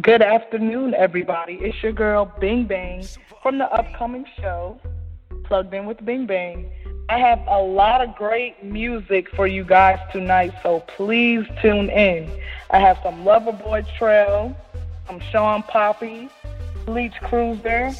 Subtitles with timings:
[0.00, 1.58] Good afternoon, everybody.
[1.60, 3.04] It's your girl Bing Bang
[3.42, 4.80] from the upcoming show,
[5.44, 6.72] Plugged In with Bing Bang.
[7.10, 12.30] I have a lot of great music for you guys tonight, so please tune in.
[12.70, 14.56] I have some Loverboy Trell,
[15.06, 16.30] some Shawn Papi,
[16.86, 17.90] Beach Cruiser,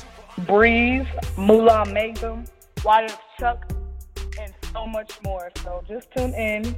[0.46, 1.06] Breeze,
[1.36, 2.46] Mulah Magnum,
[2.76, 3.70] YF Chuck,
[4.40, 5.50] and so much more.
[5.62, 6.74] So just tune in,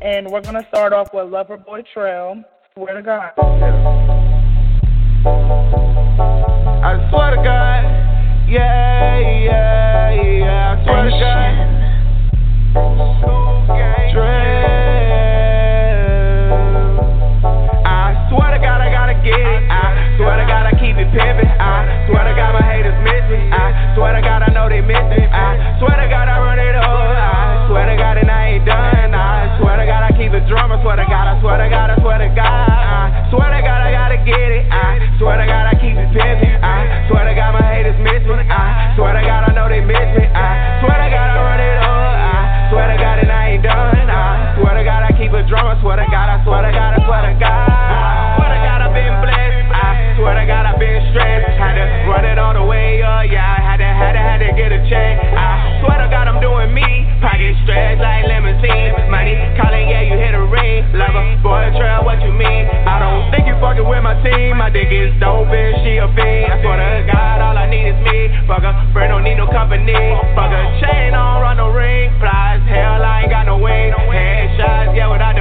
[0.00, 2.42] and we're gonna start off with Loverboy Trell.
[2.74, 4.05] Swear to God.
[6.96, 7.84] I swear to God,
[8.48, 11.52] yeah, yeah, yeah, I swear to God.
[17.84, 19.68] I swear to God, I gotta get it.
[19.68, 21.52] I swear to God, I keep it pimping.
[21.60, 23.44] I swear to God, my haters miss me.
[23.52, 25.20] I swear to God, I know they miss me.
[25.20, 27.12] I swear to God, I run it all.
[27.12, 29.12] I swear to God, and I ain't done.
[29.12, 30.72] I swear to God, I keep it drum.
[30.80, 32.72] Swear to God, I swear to God, I swear to God.
[32.72, 34.64] I swear to God, I gotta get it.
[34.72, 35.65] I swear to God,
[63.88, 64.58] with my team.
[64.58, 66.50] My dick is dope and she a fiend.
[66.50, 68.34] I swear to God, all I need is me.
[68.50, 69.94] Fuck a friend, don't need no company.
[70.34, 72.10] Fuck a chain, I don't run no ring.
[72.18, 73.94] Flies, hell, I ain't got no wings.
[73.94, 75.35] Headshots, yeah, without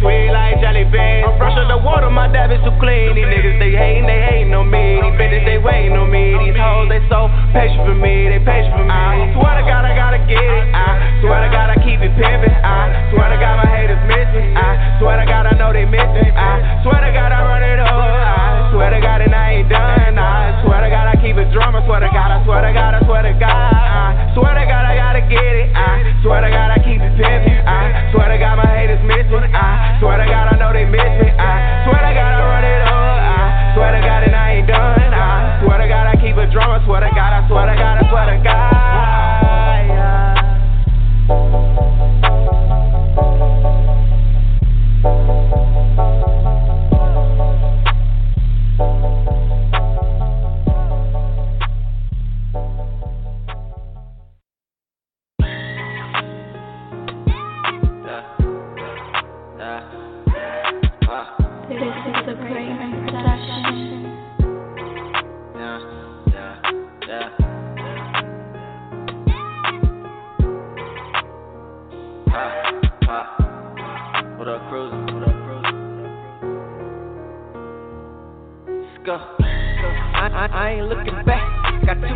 [0.00, 1.28] sweet like jelly beans.
[1.36, 3.14] Fresh out the water, my dab is too clean.
[3.14, 4.98] These niggas, they hating, they hating on me.
[5.04, 6.34] These bitches, they waiting on me.
[6.40, 8.32] These hoes, they so patient for me.
[8.32, 8.90] They patient for me.
[8.90, 10.64] I swear to God, I gotta get it.
[10.72, 12.56] I swear to God, I keep it pimping.
[12.64, 14.44] I swear to God, my haters miss me.
[14.56, 16.26] I swear to God, I know they miss me.
[16.32, 18.00] I swear to God, I run it all.
[18.00, 20.16] I swear to God, and I ain't done.
[20.16, 21.76] I swear to God, I keep it drum.
[21.76, 23.52] I swear to God, I swear to God, I swear to God.
[23.52, 25.68] I swear to God, I gotta get it.
[25.76, 27.60] I swear to God, I keep it pimping.
[27.64, 29.38] I swear to God, my haters miss me.
[29.40, 31.28] I swear to God, I know they miss me.
[31.32, 32.89] I swear to God, I run it all.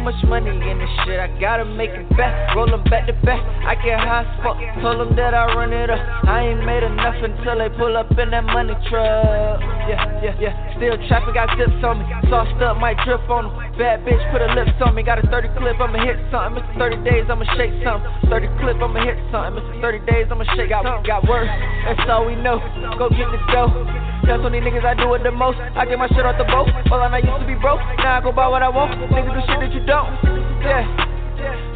[0.05, 1.19] Much money in this shit.
[1.19, 2.55] I gotta make it back.
[2.55, 3.41] Roll 'em back to back.
[3.65, 4.61] I get high as fuck.
[4.85, 5.99] Told 'em that I run it up.
[6.29, 9.61] I ain't made enough until they pull up in that money truck.
[9.89, 10.53] Yeah, yeah, yeah.
[10.77, 12.05] Still traffic got zips on me.
[12.29, 13.53] Sauced up, might drip on 'em.
[13.79, 15.03] Bad bitch, put her lips on me.
[15.03, 16.63] Got a 30 clip, I'ma hit something.
[16.63, 18.11] It's 30 days, I'ma shake something.
[18.29, 19.65] 30 clip, I'ma hit something.
[19.65, 21.49] It's 30 days, I'ma shake got, got worse.
[21.87, 22.61] That's all we know.
[22.99, 24.14] Go get the dough.
[24.25, 25.61] On these niggas I do it the most.
[25.77, 26.65] I get my shit off the boat.
[26.89, 27.81] Well, I used to be broke.
[28.01, 28.97] Now I go buy what I want.
[29.13, 30.17] Nigga do shit that you don't.
[30.65, 30.85] Yeah.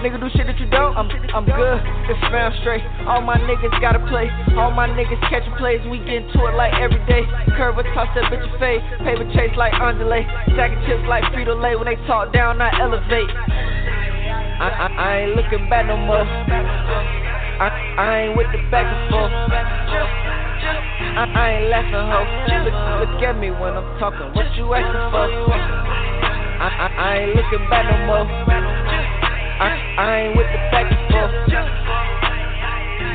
[0.01, 0.97] Nigga do shit that you don't.
[0.97, 1.79] I'm I'm good.
[2.09, 2.81] It's found straight.
[3.05, 4.33] All my niggas gotta play.
[4.57, 5.85] All my niggas catching plays.
[5.93, 7.29] We get into it like every day.
[7.53, 8.81] Curve a toss that bitch a fade.
[9.05, 10.25] Paper chase like Andale.
[10.57, 11.77] Stacking chips like Frito Lay.
[11.77, 13.29] When they talk down, I elevate.
[13.29, 16.25] I, I, I ain't looking back no more.
[16.25, 20.28] I, I ain't with the back and forth.
[20.59, 22.21] I, ain't laughing, ho.
[23.01, 24.35] Look, at me when I'm talking.
[24.35, 25.27] What you asking for?
[26.59, 28.27] I, I, I ain't looking back no more.
[28.27, 31.31] I, I ain't with the back and forth.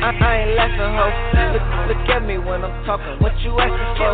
[0.04, 1.06] I, I ain't laughing, ho.
[1.52, 1.64] Look,
[1.96, 3.20] look at me when I'm talking.
[3.20, 4.12] What you asking for?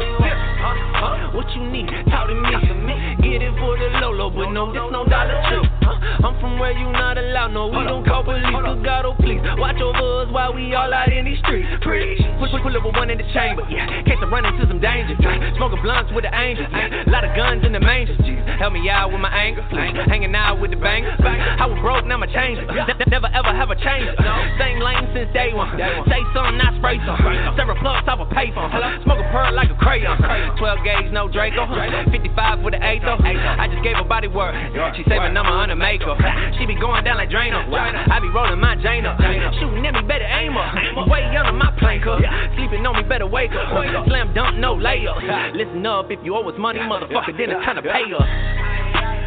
[1.36, 1.86] What you need?
[2.10, 5.68] Talk to me get it for the low low, but no, this no dollar tree.
[5.84, 6.26] Huh?
[6.26, 9.40] I'm from where you not allowed, no, we don't call police, but God, oh please.
[9.56, 11.68] Watch over us while we all out in these streets.
[11.82, 13.86] Preach, push, push, pull up one in the chamber, yeah.
[14.04, 15.16] Case I'm running to some danger.
[15.56, 17.04] Smoking blunts with the angels, yeah.
[17.08, 18.16] Lot of guns in the manger,
[18.60, 19.62] Help me out with my anger.
[20.04, 21.04] Hanging out with the bang.
[21.04, 22.68] I was broke, now I'm a changer.
[22.68, 24.04] Ne- never ever have a change.
[24.20, 24.34] No.
[24.60, 25.76] Same lane since day one.
[25.80, 25.88] Day.
[26.04, 27.16] Say something, not spray some.
[27.56, 28.68] Several plugs off a payphone.
[29.04, 30.12] Smoke a pearl like a crayon.
[30.60, 31.64] 12 gauge, no Draco.
[32.12, 33.40] 55 with the 8 peso.
[33.58, 34.54] I just gave her body work.
[34.94, 36.18] She saving number on the makeup.
[36.58, 37.66] She be going down like Drano.
[37.66, 39.18] I be rolling my Jane up.
[39.58, 41.08] Shooting at me, better aim up.
[41.08, 42.20] Way younger, my planker.
[42.56, 43.72] Sleeping on me, better wake up.
[44.06, 45.18] Slam dunk, no layup.
[45.56, 48.28] Listen up, if you owe us money, motherfucker, then it's time to pay us.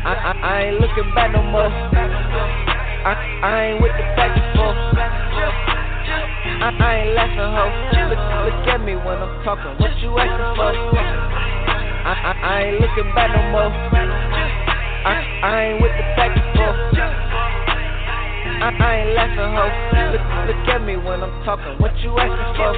[0.03, 1.71] I, I, I ain't looking back no more.
[3.03, 4.75] I, I ain't with the fuck before.
[6.63, 7.71] I, I ain't laughing, ho.
[8.11, 9.75] Look, look at me when I'm talking.
[9.79, 11.62] What you asking for?
[12.05, 13.71] I, I, ain't looking back no more.
[13.71, 16.99] I, I ain't with the back and forth.
[18.59, 19.71] I, I ain't laughing, ho.
[20.11, 20.21] Look,
[20.51, 21.79] look at me when I'm talking.
[21.79, 22.73] What you asking for?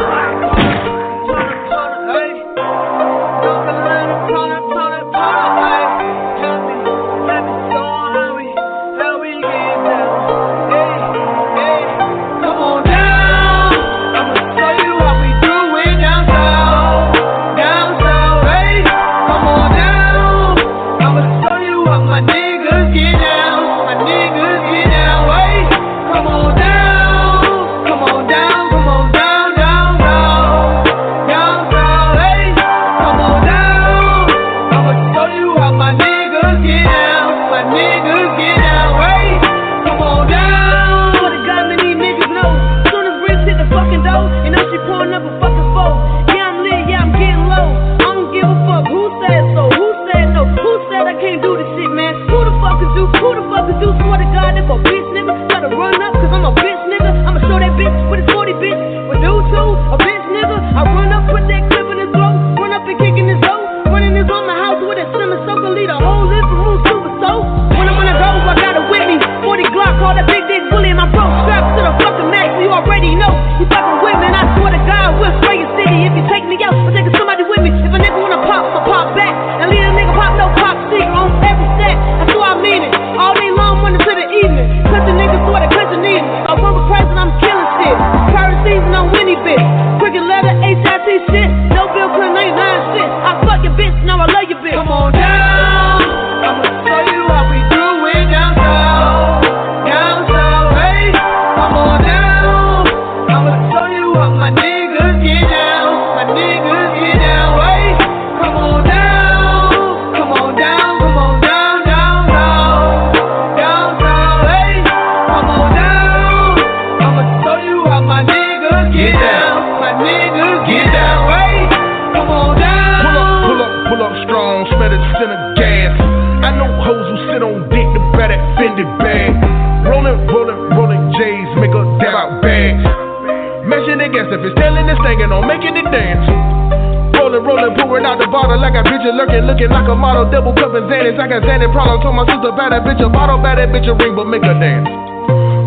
[143.63, 144.91] that bitch a ring, but make her dance.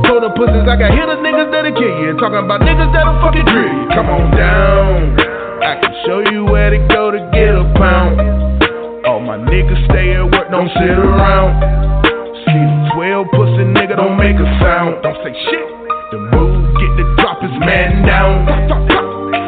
[0.05, 2.13] Told the pussies I can hear the niggas that'll kill you.
[2.21, 3.73] Talking about niggas that'll fucking drill.
[3.97, 5.17] Come on down.
[5.65, 8.21] I can show you where to go to get a pound.
[9.09, 11.57] All my niggas stay at work, don't sit around.
[12.45, 15.01] See the 12 pussy nigga, don't make a sound.
[15.01, 15.67] Don't say shit.
[16.13, 18.45] The move, get the drop, is man down.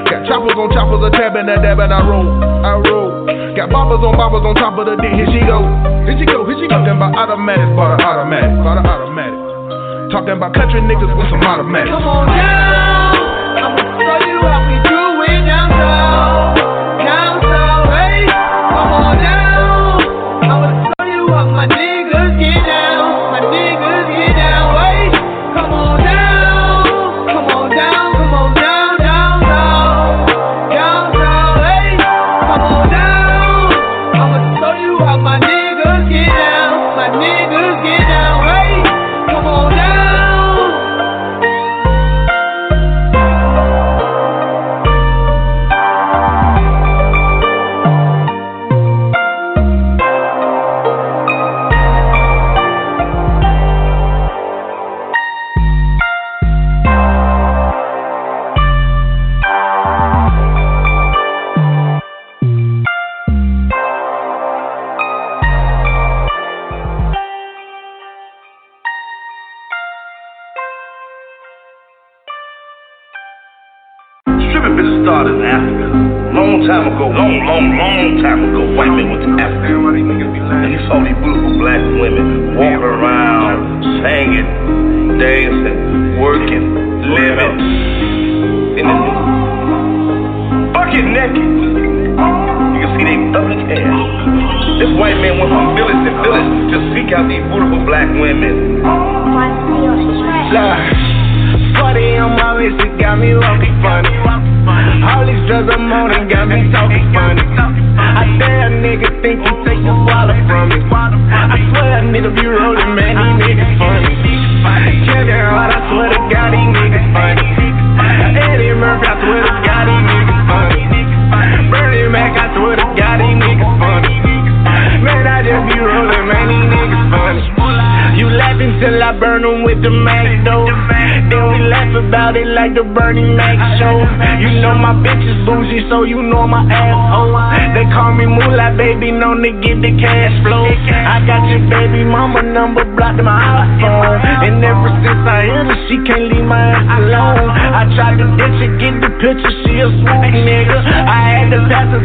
[0.08, 2.24] Got choppers on choppers, a tab and a dab, and I roll,
[2.64, 3.28] I roll.
[3.58, 5.66] Got boppers on boppers on top of the dick, here she go,
[6.06, 6.78] here she go, here she go.
[6.86, 7.98] Then by automatic, bought
[10.38, 11.90] about country niggas with some automatics.
[11.90, 12.77] Come on now.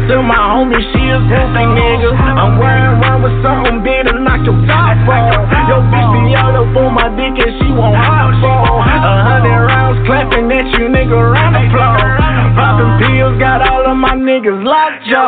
[0.08, 2.10] To my homie, she a swoopy nigga.
[2.12, 5.48] I'm wearing around with something big to knock your top off.
[5.68, 8.84] Yo, bitch be all up on my dick and she won't hop fall.
[8.84, 12.20] A hundred rounds clapping at you, nigga, round applause.
[12.52, 15.23] Popping pills, got all of my niggas locked jaw.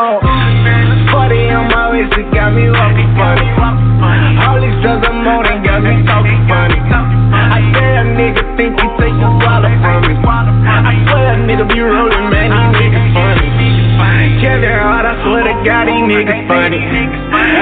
[16.07, 16.81] Niggas funny.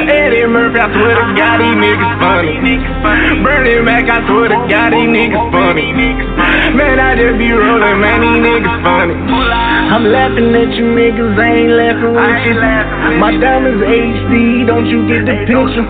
[0.04, 2.54] Eddie Murphy, I swear to God, these niggas funny.
[3.42, 5.92] Bernie Mac, I swear to God, these niggas funny.
[6.76, 9.14] Man, I just be rolling, man, these niggas funny.
[9.14, 12.56] I'm laughing at you niggas, I ain't laughing with you.
[13.20, 15.84] My diamonds HD, don't you get the picture?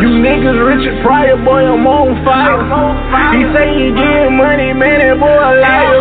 [0.00, 2.60] You niggas Richard Pryor, boy, I'm on fire.
[3.34, 6.00] He say he getting money, man, that boy a liar.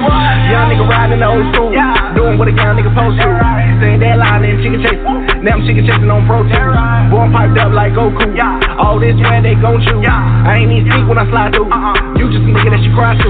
[0.51, 1.71] Young nigga riding the old school,
[2.15, 3.27] doing what a young nigga supposed to.
[3.81, 4.99] Saying that line in chicken chase,
[5.41, 6.77] now I'm chicken chasing on pro teams.
[7.09, 8.29] Boy, I'm piped up like Goku.
[8.77, 9.97] All this where they gon' chew.
[10.05, 11.65] I ain't even speak when I slide through.
[11.65, 12.17] Uh-uh.
[12.21, 13.27] You just a nigga that you cry to.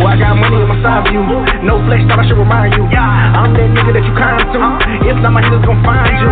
[0.00, 1.20] Boy, I got money in my side view.
[1.60, 2.88] No flex, thought I should remind you.
[2.88, 3.36] Yeah.
[3.36, 4.58] I'm that nigga that you kind to.
[4.58, 5.08] Uh-huh.
[5.08, 6.28] If not, my hitters gon' find you.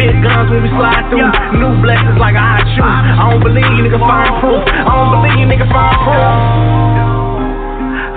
[0.00, 1.28] Big guns when we slide through.
[1.60, 2.80] New blessings like I choose.
[2.80, 2.88] Uh-huh.
[2.88, 3.20] Uh-huh.
[3.20, 4.64] I don't believe you nigga find proof.
[4.64, 6.24] I don't believe you nigga find proof.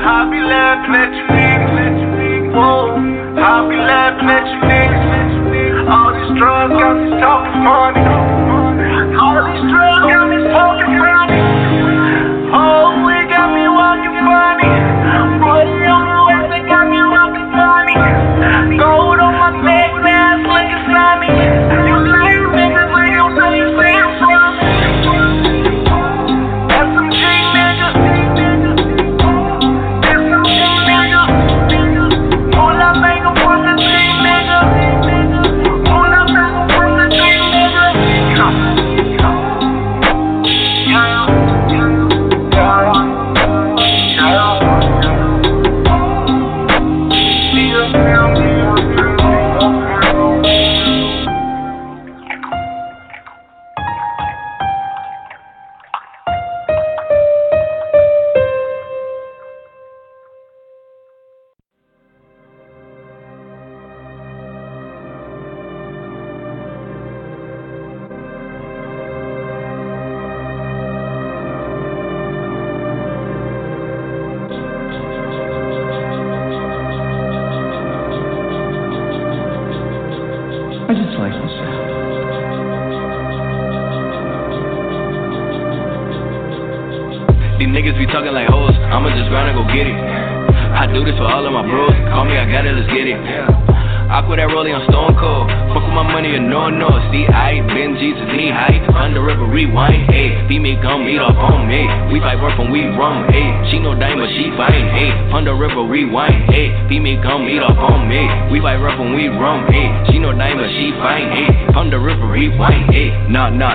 [0.03, 2.55] I'll be laughing at you niggas.
[2.55, 2.95] Whoa.
[2.95, 4.72] Oh, I'll be laughing at you niggas.
[6.43, 8.52] Drugs got me talking money.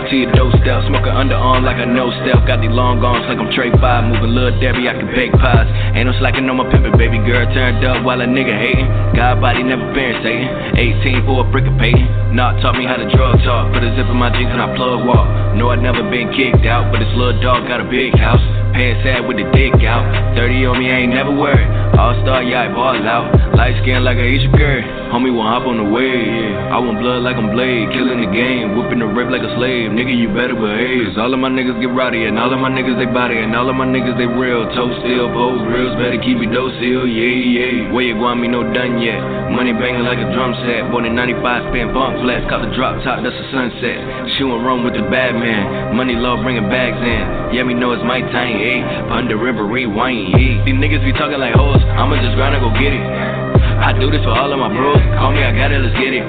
[0.08, 0.88] To your doorstep.
[0.88, 2.40] Smoking underarm like a no step.
[2.48, 4.08] Got these long arms like I'm Trey Five.
[4.08, 5.68] Moving little Debbie, I can bake pies.
[5.92, 8.88] Ain't no slacking on my pimpin', baby girl turned up while a nigga hating.
[9.12, 10.80] God body never been Satan.
[11.04, 12.08] 18 for a brick of painting.
[12.32, 13.68] Not taught me how to drug talk.
[13.76, 15.28] Put a zip in my jeans and I plug walk.
[15.60, 18.40] No, I never been kicked out, but this little dog got a big house.
[18.72, 20.08] Pants sad with the dick out.
[20.40, 21.68] 30 on me, I ain't never worried.
[22.00, 23.47] All star, yeah, I balls out.
[23.58, 24.86] Light skin like a Asian girl.
[25.10, 26.54] Homie won't hop on the wave.
[26.70, 29.90] I want blood like I'm Blade, killing the game, whooping the rip like a slave.
[29.90, 31.18] Nigga, you better behave.
[31.18, 33.66] All of my niggas get rowdy, and all of my niggas they body, and all
[33.66, 34.62] of my niggas they real.
[34.78, 37.02] Toe still, pose reals, better keep it docile.
[37.10, 37.90] yeah, yeah.
[37.90, 39.18] Where you going, me no done yet.
[39.50, 40.86] Money banging like a drum set.
[40.94, 44.38] Born in 95, spin bump flats, caught the drop top, that's a sunset.
[44.38, 45.98] Shooting rum with the bad man.
[45.98, 47.58] Money low, bringing bags in.
[47.58, 48.86] Yeah, me know it's my time, eh?
[49.10, 50.62] Under river, rewind, yeah.
[50.62, 53.47] These niggas be talking like hoes, I'ma just grind and go get it.
[53.78, 55.00] I do this for all of my bros.
[55.18, 56.26] Call me, I got it, let's get it.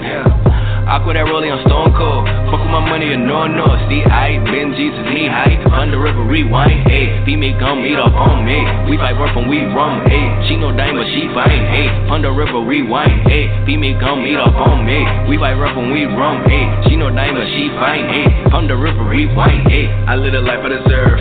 [0.90, 2.26] Aqua that rolling on Stone Cold.
[2.50, 3.78] Fuck with my money and no no.
[3.86, 5.54] See, I been Jesus knee high.
[5.70, 6.90] Under river rewind.
[6.90, 8.58] Hey, female come eat up on me.
[8.90, 10.02] We fight work from we rum.
[10.10, 11.62] Hey, she no dime but she fine.
[11.70, 13.22] Hey, under river rewind.
[13.30, 15.06] Hey, female come eat up on me.
[15.30, 16.42] We fight work from we rum.
[16.50, 18.10] Hey, she no dime but she fine.
[18.10, 19.70] Hey, under river rewind.
[19.72, 21.18] Hey, I live the life I deserve.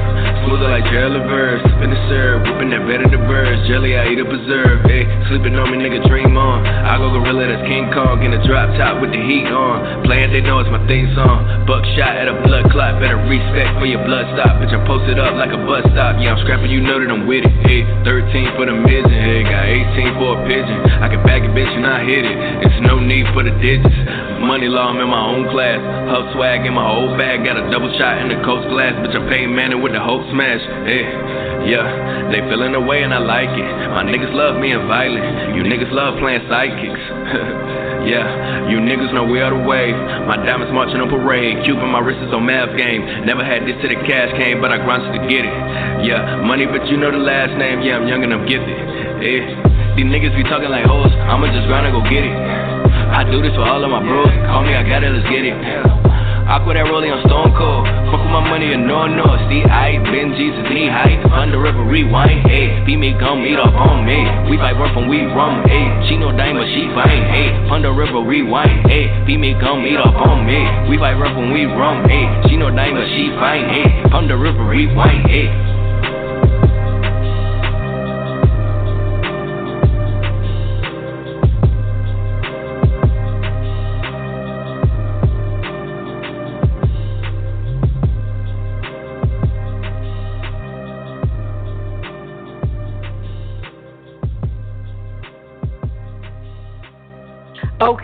[0.46, 1.62] Smoother like jelly verse.
[1.76, 2.42] Spin the serve.
[2.48, 3.68] Whipping that better the birds.
[3.68, 4.88] Jelly I eat a preserve.
[4.88, 6.64] Hey, sleeping on me nigga dream on.
[6.64, 10.02] I go gorilla that's King Kong in a drop top with the heat on.
[10.08, 11.44] Playing, they know it's my theme song.
[11.68, 14.56] Buckshot at a blood clot, better respect for your blood stop.
[14.56, 16.16] Bitch, I'm posted up like a bus stop.
[16.16, 17.52] Yeah, I'm scrapping, you know that I'm with it.
[17.68, 20.80] Hey, 13 for the midget, hey, got 18 for a pigeon.
[21.04, 22.36] I can back it, bitch, and I hit it.
[22.64, 23.92] It's no need for the digits.
[24.40, 25.76] Money Laww, I'm in my own class.
[26.08, 28.96] Hub swag in my whole bag, got a double shot in the coast glass.
[29.04, 30.60] Bitch, I'm Peyton Manning with the hope smash.
[30.88, 31.04] Hey,
[31.68, 33.68] yeah, they feeling the way and I like it.
[33.92, 35.56] My niggas love me and violent.
[35.56, 37.76] You niggas love playing sidekicks.
[37.98, 39.90] Yeah, you niggas know we are the way.
[40.24, 41.66] My diamonds marching on parade.
[41.66, 43.02] Cuban, my wrist is on math game.
[43.26, 45.52] Never had this till the cash came, but I grinded to get it.
[46.06, 47.82] Yeah, money, but you know the last name.
[47.82, 48.78] Yeah, I'm young and I'm gifted.
[49.18, 49.98] Yeah.
[49.98, 51.10] These niggas be talking like hoes.
[51.10, 52.32] I'ma just grind and go get it.
[52.32, 54.30] I do this for all of my bros.
[54.46, 56.07] Call me, I got it, let's get it.
[56.48, 57.84] Aqua that rolling on Stone Cold.
[58.08, 59.36] Fuck with my money and no no.
[59.52, 61.20] See, I been Jesus knee high.
[61.28, 62.48] Under river rewind.
[62.48, 64.16] Hey, be me come eat up on me.
[64.48, 65.68] We fight work from we rum.
[65.68, 67.28] Hey, she no dime but she fine.
[67.28, 68.88] Hey, under river rewind.
[68.88, 70.88] Hey, be me come eat up on me.
[70.88, 72.08] We fight work from we rum.
[72.08, 73.68] Hey, she no dime but she fine.
[73.68, 73.86] Hey,
[74.16, 75.28] under river rewind.
[75.28, 75.77] Hey.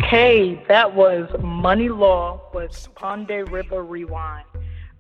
[0.07, 4.45] Okay, that was Money Laww with Ponde River Rewind.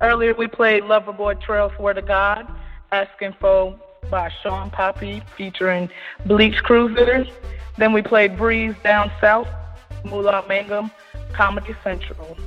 [0.00, 2.50] Earlier we played Loverboy Trell Swear to God,
[2.90, 3.78] Asking For
[4.10, 5.90] by Shawn Papi featuring
[6.26, 7.28] Beach Cruisers.
[7.76, 9.46] Then we played Breeze Down South,
[10.06, 10.90] Mulah Magnum,
[11.34, 12.38] Comedy Central.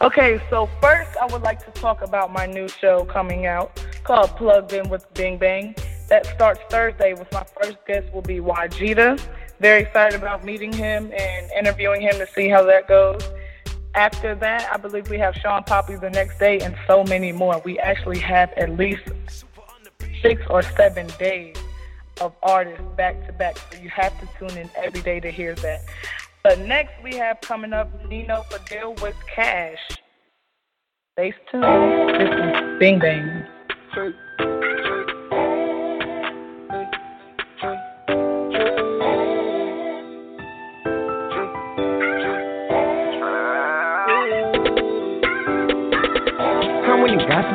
[0.00, 4.30] Okay, so first I would like to talk about my new show coming out called
[4.30, 5.76] Plugged In with Bing Bang.
[6.08, 9.24] That starts Thursday with my first guest will be Ygeetta
[9.64, 13.22] very excited about meeting him and interviewing him to see how that goes.
[13.94, 17.62] After that, I believe we have Shawn Papi the next day and so many more.
[17.64, 19.04] We actually have at least
[20.20, 21.56] six or seven days
[22.20, 23.56] of artists back to back.
[23.56, 25.80] So you have to tune in every day to hear that.
[26.42, 29.78] But next we have coming up Nino Fedil with Cash.
[31.14, 31.64] Stay tuned.
[32.20, 33.46] This is Bing Bang.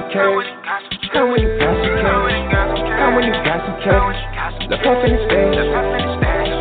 [0.10, 0.50] Cash.
[1.13, 2.34] Come when you got some cash.
[2.98, 4.17] Come when you got some cash.
[4.69, 5.58] Look up in the stage.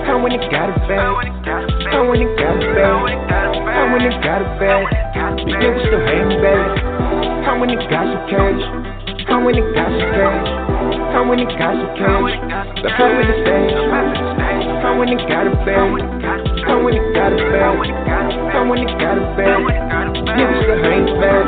[0.07, 1.13] Come when you got it bad.
[1.91, 3.09] Come when you got it bad.
[3.73, 4.85] Come when you got it bad.
[5.49, 7.45] You niggas still hating bad.
[7.45, 8.63] Come when you got some cash.
[9.29, 10.49] Come when you got some cash.
[11.13, 12.33] Come when you got some cash.
[12.85, 13.73] Look up in the stage.
[14.83, 16.48] Come when you got it bad.
[16.89, 17.77] When you got it bad.
[18.49, 19.61] Come when you got it bad.
[19.61, 21.45] Niggas still hating bad.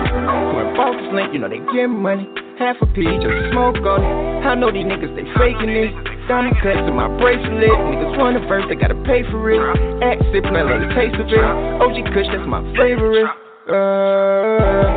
[0.76, 2.28] Focus link, you know they get money.
[2.60, 4.44] Half a P, just smoke on it.
[4.44, 5.96] I know these niggas, they faking it.
[6.28, 7.56] Diamond cuts in my bracelet.
[7.56, 9.56] Niggas want a verse, they gotta pay for it.
[9.64, 11.40] I love the taste of it.
[11.40, 13.24] OG Kush, that's my favorite.
[13.64, 14.92] Uh,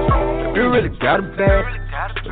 [0.59, 1.63] you really got a bad.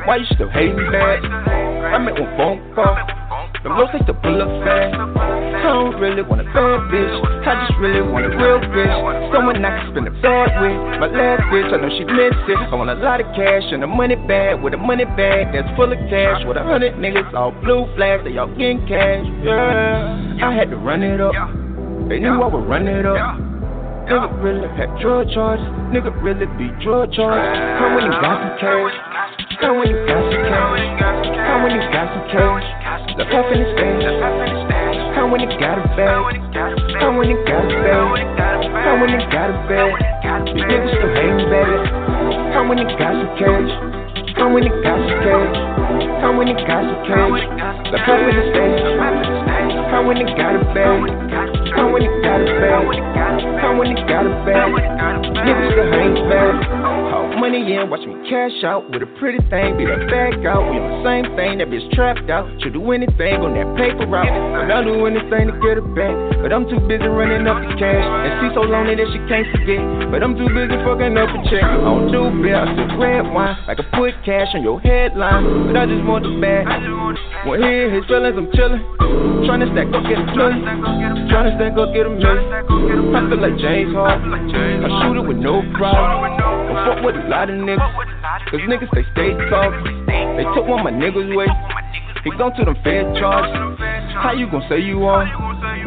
[0.04, 1.24] Why you still hating bad?
[1.24, 3.21] I met one phone call.
[3.62, 4.98] The most like to pull up fast.
[4.98, 7.14] I don't really want a bad bitch.
[7.46, 9.32] I just really want a real bitch.
[9.32, 10.74] Someone I can spend a bad with.
[10.98, 12.58] My last bitch, I know she missed it.
[12.58, 15.70] I want a lot of cash and a money bag with a money bag that's
[15.76, 16.42] full of cash.
[16.44, 19.22] With a hundred niggas all blue flags, they all getting cash.
[19.46, 21.30] Yeah, I had to run it up.
[22.08, 23.51] They knew I would run it up.
[24.02, 25.64] Nigga really had drug charges.
[25.94, 27.54] Nigga really be drug charges.
[27.78, 28.98] Come when you got some cash.
[29.62, 31.22] Come when you got some cash.
[31.46, 32.66] Come when you got some cash.
[33.14, 34.02] Look up in the stage.
[35.14, 36.34] Come when it got a bag.
[36.98, 38.66] Come when it got a bag.
[38.82, 39.94] Come when it got a bag.
[40.50, 41.78] The niggas still hating, baby.
[42.58, 43.70] Come when it got some cash.
[44.34, 45.54] Come when it got some cash.
[46.26, 47.38] Come when it got some cash.
[47.86, 49.51] The fuck with the stage.
[49.92, 51.04] Come when it got a bag.
[51.76, 53.60] Come when it got a bag.
[53.60, 54.72] Come when it got a bag.
[55.36, 57.02] Niggas still hating, baby
[57.42, 60.62] money in, watch me cash out with a pretty thing, be that back out.
[60.70, 62.46] We on the same thing, that bitch trapped out.
[62.62, 64.30] Should do anything on that paper route.
[64.30, 66.14] And I'll do anything to get it back.
[66.38, 68.06] But I'm too busy running up the cash.
[68.06, 69.82] And see so lonely that she can't forget.
[70.14, 71.66] But I'm too busy fucking up a check.
[71.66, 73.58] I don't do bill, I sip red wine.
[73.66, 75.66] I can put cash on your headline.
[75.66, 76.70] But I just want the bag.
[77.42, 78.80] When he hit his feelings, I'm chillin'.
[79.50, 81.28] Tryna stack up, get a million.
[81.28, 83.14] Tryna stack up, get a million.
[83.14, 84.32] I feel like James Harden.
[84.34, 86.30] I shoot it with no problem.
[86.30, 87.82] I fuck with a lot of niggas.
[88.50, 89.74] Cause niggas they stay soft.
[90.36, 91.46] They took one my niggas away.
[92.24, 93.50] He gone to them fed charges.
[94.14, 95.26] How you gon' say you are?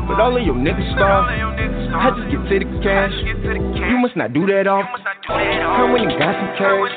[0.03, 1.31] But all of your niggas starve.
[1.31, 3.15] I just get to the cash.
[3.15, 4.83] You must not do that off.
[5.31, 6.91] Come when you got some cash.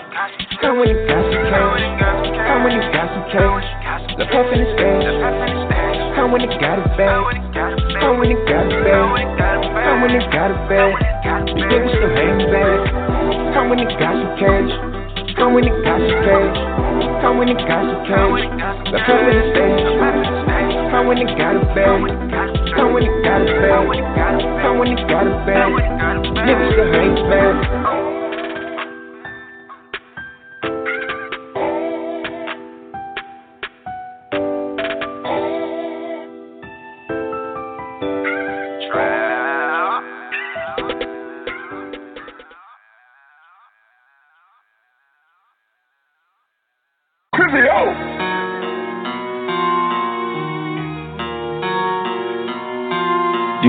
[0.58, 1.86] Come when you got some cash.
[2.50, 3.66] Come when you got some cash.
[4.18, 5.06] The puff in the stage.
[6.18, 7.22] Come when you got a bag.
[8.02, 9.06] Come when you got a bag.
[9.86, 10.98] Come when you got a bag.
[11.54, 13.54] You niggas still hating bad.
[13.54, 14.97] Come when it got some cash.
[15.38, 16.02] Come when it cash.
[17.22, 17.86] Come when it cash.
[18.90, 19.86] Let's come in the stage.
[20.90, 22.00] Come when it got a bag.
[22.74, 23.86] Come when it got a bag.
[24.62, 25.72] Come when it got a bag.
[26.34, 27.97] Niggas still hate bad.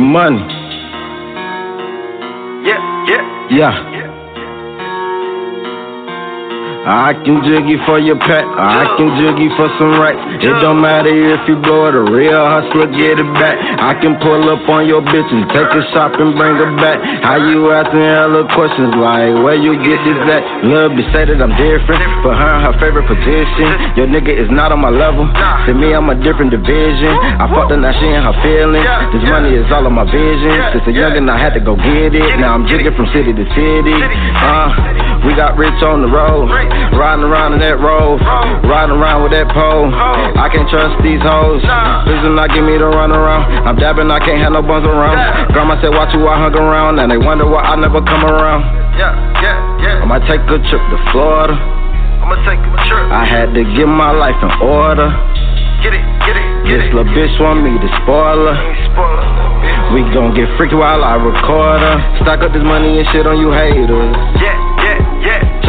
[0.10, 0.42] Money.
[2.66, 3.89] Yeah, yeah, yeah.
[6.88, 10.16] I can jig you for your pet, I can jig you for some right.
[10.40, 13.60] It don't matter if you blow it, a real hustler get it back.
[13.60, 16.98] I can pull up on your bitch and take a shop and bring her back.
[17.22, 20.42] How you asking hella questions like where you get this at?
[20.66, 24.00] Love to say that I'm different, but her her favorite position.
[24.00, 25.28] Your nigga is not on my level.
[25.68, 27.12] To me, I'm a different division.
[27.38, 28.88] I fucked her, now she in her feelings.
[29.14, 30.56] This money is all of my vision.
[30.74, 32.40] Since a youngin', I had to go get it.
[32.40, 33.96] Now I'm jigging from city to city.
[34.40, 36.48] Uh, we got rich on the road.
[36.96, 38.20] Riding around in that road,
[38.68, 39.88] riding around with that pole.
[39.94, 41.64] I can't trust these hoes.
[42.06, 43.48] Please do not give me the run around.
[43.68, 45.18] I'm dabbing, I can't have no buns around.
[45.54, 48.68] Grandma said, watch who I hung around, and they wonder why I never come around.
[49.00, 50.04] Yeah, yeah, yeah.
[50.04, 51.56] I might take a trip to Florida.
[51.56, 53.06] I'ma take a trip.
[53.16, 55.08] I had to get my life in order.
[55.80, 58.60] Get it, get it, get this little bitch want me to spoil her.
[59.96, 61.98] We gon' get freaky while I record her.
[62.22, 63.88] Stock up this money and shit on you haters.
[64.44, 64.69] Yeah.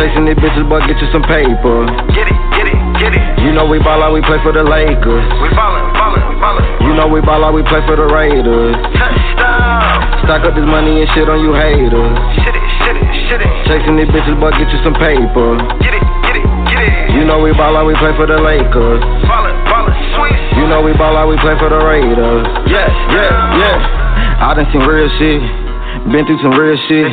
[0.01, 1.85] Chasing these bitches, but get you some paper.
[2.17, 3.21] Get it, get it, get it.
[3.45, 5.29] You know we ball out, we play for the Lakers.
[5.45, 6.65] We ballin', ballin', ballin'.
[6.89, 8.81] You know we ball out, we play for the Raiders.
[8.97, 10.25] Touchdown.
[10.25, 12.17] Stock up this money and shit on you haters.
[12.41, 13.53] Shit it, shit it, shit it.
[13.69, 15.61] Chasing these bitches, but get you some paper.
[15.85, 17.13] Get it, get it, get it.
[17.13, 19.05] You know we ball out, we play for the Lakers.
[19.29, 20.41] Ballin', ballin', sweet.
[20.57, 22.49] You know we ball out, we play for the Raiders.
[22.73, 24.49] Yeah, yeah, yeah.
[24.49, 25.70] I done seen real shit.
[26.09, 27.07] Been through some real shit.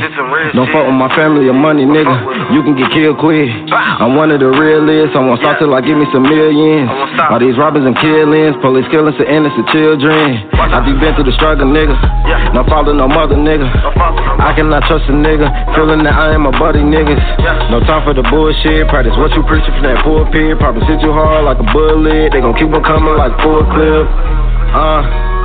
[0.55, 2.55] Don't fuck with my family or money, nigga.
[2.55, 3.51] You can get killed quick.
[3.69, 5.11] I'm one of the realest.
[5.13, 6.87] I won't stop till I give me some millions.
[7.29, 10.47] All these robbers and killings, police killing some innocent children.
[10.55, 11.93] I be been through the struggle, nigga.
[12.55, 13.67] No father, no mother, nigga.
[13.67, 15.45] I cannot trust a nigga.
[15.75, 17.21] Feeling that I am a buddy, niggas.
[17.69, 18.87] No time for the bullshit.
[18.87, 20.57] Practice what you preaching from that pulpit.
[20.57, 22.31] Probably hit you hard like a bullet.
[22.31, 24.07] They gon' keep on coming like full clip.
[24.73, 25.36] Uh.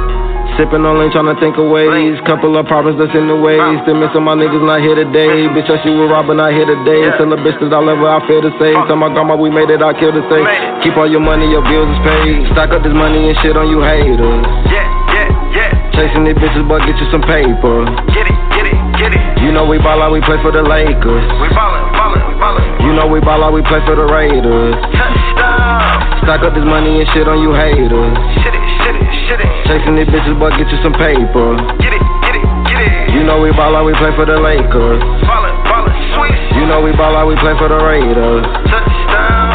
[0.60, 2.20] Sipping on lean, trying to think of ways.
[2.28, 3.56] Couple of problems that's in the way.
[3.88, 5.48] Still missing my niggas not here today.
[5.48, 7.08] Bitch, I shoot with Robin, not here today.
[7.16, 8.76] Tell a bitch that I'll ever I feel the same.
[8.84, 10.44] Tell my grandma we made it, I kill the same.
[10.84, 12.44] Keep all your money, your bills is paid.
[12.52, 14.44] Stock up this money and shit on you haters.
[14.68, 14.84] Yeah,
[15.16, 15.70] yeah, yeah.
[15.96, 17.88] Chasing these bitches, but get you some paper.
[18.12, 19.24] Get it, get it, get it.
[19.40, 21.24] You know we ball out, we play for the Lakers.
[21.40, 22.71] We ballin', ballin', ballin'.
[22.82, 24.74] You know we ball out, we play for the Raiders.
[24.94, 26.26] Touchdown.
[26.26, 28.14] Stock up this money and shit on you haters.
[28.42, 29.50] Shit it, shit it, shit it.
[29.70, 31.56] Chasing these bitches, but get you some paper.
[31.78, 32.92] Get it, get it, get it.
[33.14, 35.02] You know we ball out, we play for the Lakers.
[35.22, 36.38] Ballin', ballin', sweet.
[36.58, 38.46] You know we ball out, we play for the Raiders.
[38.66, 39.51] Touchdown.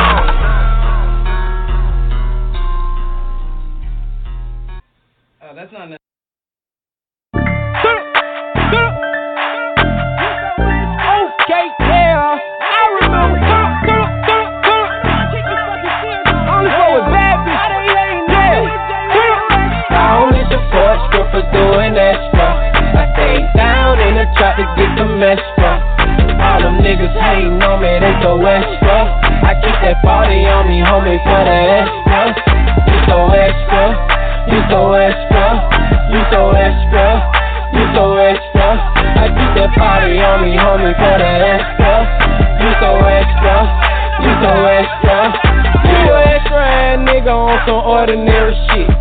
[21.37, 22.47] for doing extra.
[22.97, 25.71] I stay down in the trap to get the extra.
[26.41, 28.97] All them niggas hating on me, they so extra.
[29.45, 32.33] I keep that party on me, homie, for the extra.
[32.89, 33.83] You so extra,
[34.49, 35.45] you so extra,
[36.09, 37.05] you so extra,
[37.73, 38.67] you so extra.
[39.21, 41.93] I keep that party on me, homie, for the extra.
[42.65, 43.55] You so extra,
[44.25, 45.17] you so extra,
[45.85, 48.96] you extra, nigga on some ordinary shit.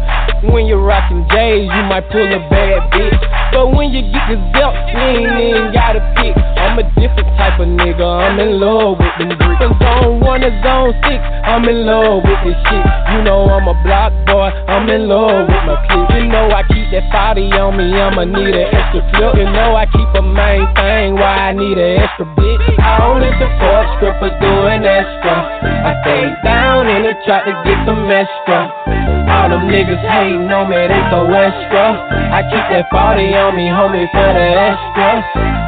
[1.37, 3.21] J's, you might pull a bad bitch.
[3.53, 6.33] But when you get the belt, ain't gotta pick.
[6.33, 9.61] I'm a different type of nigga, I'm in love with them bricks.
[9.61, 12.85] From zone one to zone six, I'm in love with this shit.
[13.13, 16.25] You know I'm a block boy, I'm in love with my clique.
[16.25, 19.37] You know I keep that 40 on me, I'ma need an extra flip.
[19.37, 22.81] You know I keep a main thing, why I need an extra bit.
[22.81, 25.37] I only support strippers doing extra.
[25.85, 28.96] I stay down in the trap to get some extra.
[29.27, 31.85] All them niggas hating on me, they so extra.
[32.33, 35.23] I keep that 40 on me, homie, for the extra.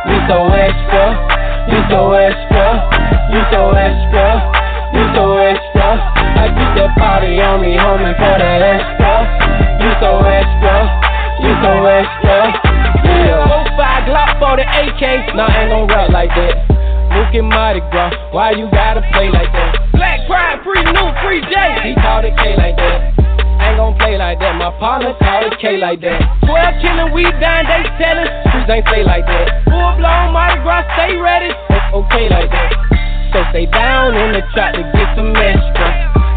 [0.09, 1.05] You so extra,
[1.71, 2.67] you so extra,
[3.31, 4.27] you so extra,
[4.95, 5.89] you so extra.
[6.39, 9.13] I keep that 40 on me, homie, for the extra.
[9.79, 10.75] You so extra,
[11.43, 12.39] you so extra.
[13.05, 13.47] Yeah.
[13.47, 16.78] Four five Glock for the AK, nah, ain't gon' rap like that.
[17.15, 19.93] Looking Mardi Gras, why you gotta play like that?
[19.93, 21.57] Black Pride, free new, free J.
[21.89, 23.17] He called it K like that.
[23.59, 24.55] Ain't gon' play like that.
[24.57, 26.21] My partner called it K like that.
[26.47, 28.29] 12 killing, we dying, they tellin'.
[28.49, 29.65] Streets ain't play like that.
[29.67, 31.51] Full blown Mardi Gras, stay ready.
[31.51, 32.71] It's okay like that.
[33.33, 35.89] So stay down in the trap to get some extra.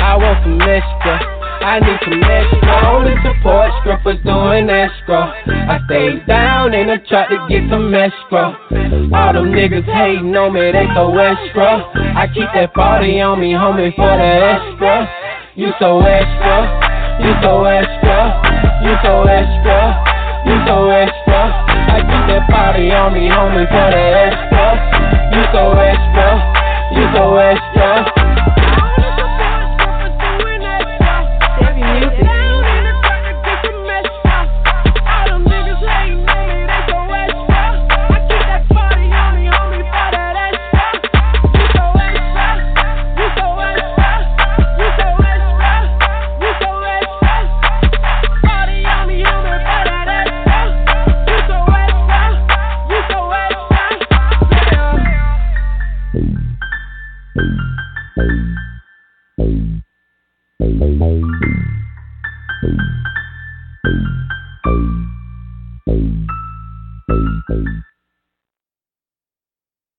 [0.01, 1.40] I want some extra.
[1.61, 2.89] I need some extra.
[2.89, 5.33] Only support strippers doing extra.
[5.47, 8.57] I stay down and I trap to get some extra.
[9.13, 11.85] All them niggas hating on me, they so extra.
[12.17, 15.07] I keep that 40 on me, homie, for the extra.
[15.55, 17.01] You so extra.
[17.21, 18.41] You so extra,
[18.81, 19.77] you so extra,
[20.47, 21.41] you so extra.
[21.93, 24.65] I keep that body on me, homie, for the extra.
[25.29, 26.27] You so extra,
[26.97, 28.70] you so extra.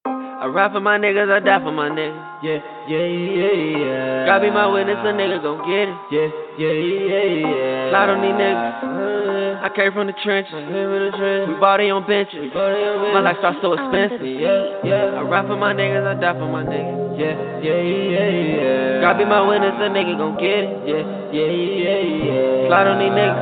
[0.05, 2.32] I ride for my niggas, I die for my niggas.
[2.43, 4.27] Yeah, yeah, yeah, yeah.
[4.27, 5.95] God be my witness, a nigga gon' get it.
[6.11, 6.27] Yeah,
[6.59, 7.91] yeah, yeah, yeah.
[7.95, 9.63] Slide on these niggas.
[9.63, 10.51] I came from the trenches.
[10.51, 12.51] We body on benches.
[12.51, 14.27] My lifestyle so expensive.
[14.27, 15.19] Yeah, yeah.
[15.19, 17.15] I ride for my niggas, I die for my niggas.
[17.15, 19.01] Yeah, yeah, yeah, yeah.
[19.07, 20.83] God be my witness, a nigga gon' get it.
[20.83, 22.67] Yeah, yeah, yeah, yeah.
[22.67, 23.39] Slide on these niggas.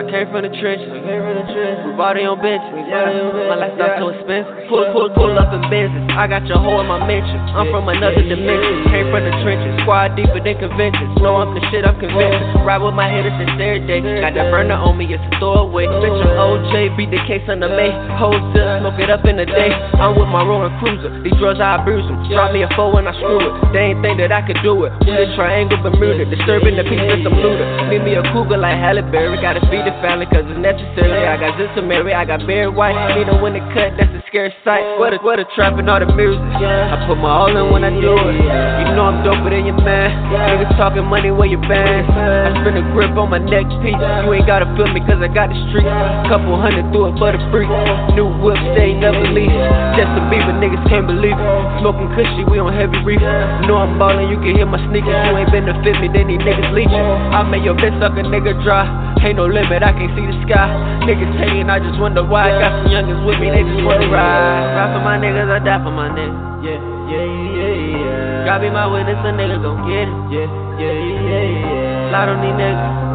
[0.00, 0.88] I came from the trenches.
[0.88, 2.72] We body on benches.
[2.72, 4.72] My lifestyle so expensive.
[4.72, 6.08] Pull, pull, pull up in business.
[6.16, 7.36] I got your hoe in my mention.
[7.52, 8.86] I'm from another dimension.
[8.90, 9.72] Came from the trenches.
[9.82, 11.10] Squad deeper than conventions.
[11.18, 12.62] Know I'm the shit, I'm convinced.
[12.62, 14.00] Ride with my hitters since every day.
[14.22, 15.86] Got that burner on me, it's a throwaway.
[15.86, 17.90] Bitch, I'm OJ, beat the case on the May.
[18.16, 19.74] Hoes up, smoke it up in the day.
[19.98, 21.10] I'm with my rolling cruiser.
[21.22, 22.18] These drugs, I abuse them.
[22.30, 23.52] Drop me a four when I screw it.
[23.74, 24.92] They ain't think that I could do it.
[25.02, 26.26] With a triangle Bermuda.
[26.30, 27.66] Disturbing the peace with some looter.
[27.90, 29.40] Meet me a cougar like Halle Berry.
[29.40, 31.26] Gotta feed the family cause it's necessary.
[31.26, 32.96] I got this to Mary, I got Barry White.
[33.16, 34.84] Need a it cut, that's a scary sight.
[34.98, 36.40] What a, what a trap and all the music.
[36.40, 37.96] I put my all in when.
[37.96, 40.12] You know I'm doper than your man.
[40.30, 42.08] Niggas talking money where your bands.
[42.12, 43.96] I spin a grip on my neck piece.
[43.96, 45.88] You ain't gotta feel me cause I got the street.
[46.28, 47.68] Couple hundred through it for the free.
[48.12, 49.52] New whip, stay never leave.
[49.96, 51.48] Justin Bieber, niggas can't believe it.
[51.80, 53.22] Smoking cushy, we on heavy reef.
[53.64, 55.14] Know I'm ballin', you can hear my sneakers.
[55.28, 57.06] You ain't been to fit me, then these niggas leechin'.
[57.32, 58.84] I made your bitch suck a nigga dry.
[59.20, 60.68] Ain't no limit, I can't see the sky.
[61.04, 62.48] Niggas hating, I just wonder why.
[62.56, 64.76] Got some youngins with me, they just wanna ride.
[64.76, 66.64] Ride for my niggas, I die for my niggas.
[66.64, 67.26] Yeah, yeah,
[67.58, 68.46] yeah, yeah.
[68.46, 70.14] God be my witness, a nigga gon' get it.
[70.30, 70.46] Yeah,
[70.78, 72.10] yeah, yeah, yeah.
[72.10, 73.10] Slide on these niggas.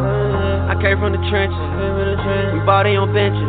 [0.66, 1.56] I came from the trenches.
[2.52, 3.48] We body on benches.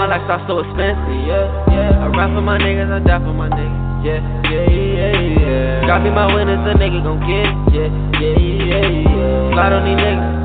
[0.00, 1.04] My lifestyle so expensive.
[1.26, 2.04] Yeah, yeah.
[2.04, 3.84] I ride for my niggas, I die for my niggas.
[4.06, 5.12] Yeah, yeah, yeah,
[5.42, 5.86] yeah.
[5.86, 7.56] God be my witness, a nigga gon' get it.
[7.74, 9.52] Yeah, yeah, yeah, yeah.
[9.52, 10.36] Slide on these niggas.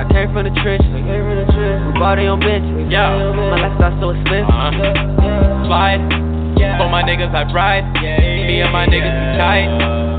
[0.00, 0.88] I came from the trenches.
[0.88, 2.88] We body on benches.
[2.90, 3.12] Yeah.
[3.52, 4.48] My lifestyle so expensive.
[4.48, 5.66] Uh-huh.
[5.68, 6.00] Slide.
[6.78, 7.84] For my niggas, I ride.
[8.02, 8.20] Yeah.
[8.20, 9.70] Me and my niggas be tight.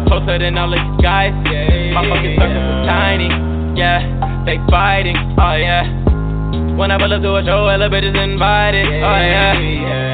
[0.08, 1.34] Closer than all these guys.
[1.93, 3.30] My fucking circles is tiny.
[3.77, 5.15] Yeah, they fighting.
[5.38, 6.11] Oh yeah.
[6.77, 8.86] Whenever I look to a show, elevators invited.
[8.88, 9.53] Oh yeah.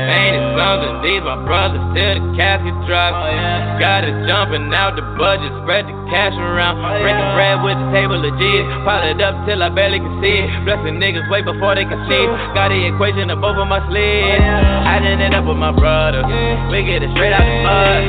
[0.08, 3.12] Painted sons and these, my brothers till the casket drop.
[3.12, 3.76] Oh, yeah.
[3.80, 6.80] Got it jumping out the budget, spread the cash around.
[6.80, 8.64] Oh, Breaking bread with the table of G's.
[8.88, 10.50] Pile it up till I barely can see it.
[10.64, 12.24] Blessing niggas way before they can see.
[12.56, 14.40] Got the equation of both of my sleeves.
[14.40, 16.24] Oh, I didn't end up with my brother.
[16.72, 18.02] We get it straight out the mud.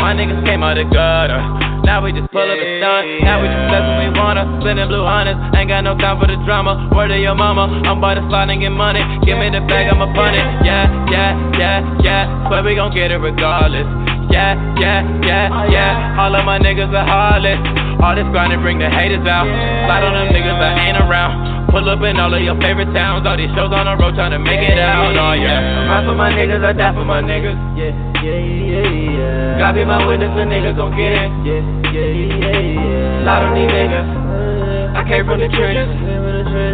[0.00, 1.71] My niggas came out the gutter.
[1.84, 3.04] Now we just pull up and stunt.
[3.26, 4.42] Now we just bless when we wanna.
[4.62, 5.38] Spending blue honest.
[5.56, 6.88] Ain't got no time for the drama.
[6.94, 7.66] Word of your mama.
[7.84, 9.02] I'm about to slide and get money.
[9.26, 10.46] Give me the bag, I'ma punt it.
[10.64, 12.48] Yeah, yeah, yeah, yeah.
[12.48, 13.86] But we gon' get it regardless.
[14.30, 16.20] Yeah, yeah, yeah, yeah.
[16.22, 17.60] All of my niggas are heartless.
[18.02, 19.46] All this grinding bring the haters out.
[19.46, 21.70] Slide on them niggas that ain't around.
[21.70, 23.24] Pull up in all of your favorite towns.
[23.24, 25.14] All these shows on the road trying to make it out.
[25.14, 25.86] Oh yeah.
[25.86, 27.54] Ride for my niggas, I die for my niggas.
[27.78, 29.58] Yeah, yeah, yeah, yeah.
[29.58, 31.30] God be my witness, the niggas gon' get it.
[31.46, 31.62] Yeah,
[31.94, 33.24] yeah, yeah, yeah.
[33.24, 34.98] Lot of these niggas.
[34.98, 35.88] I came from the trenches.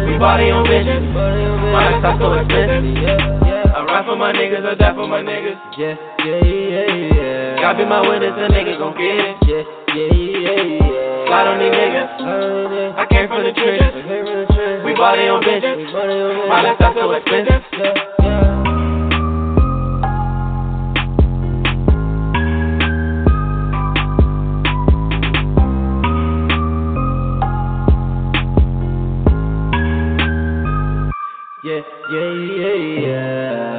[0.09, 1.13] We body on bitches.
[1.13, 3.48] My lifestyle so expensive.
[3.99, 5.59] Ride for my niggas, I die for my niggas.
[5.77, 7.59] Yeah, yeah, yeah, yeah.
[7.59, 9.35] God be my witness, the niggas gon' get it.
[9.43, 11.27] Yeah, yeah, yeah, yeah.
[11.27, 12.07] Slide on these niggas.
[12.95, 14.85] I came from the trenches.
[14.85, 15.91] We body on bitches.
[16.47, 17.61] My lifestyle so expensive.
[31.61, 31.81] Yeah,
[32.11, 32.79] yeah, yeah.
[32.99, 33.78] Yeah,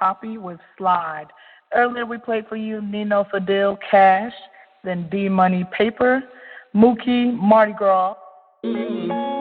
[0.00, 1.28] Papi with Slide.
[1.74, 4.32] Earlier we played for you Nino Fedil Cash,
[4.84, 6.22] then D Money Paper,
[6.74, 8.14] Mookie Mardi Gras.
[8.62, 9.31] Yeah,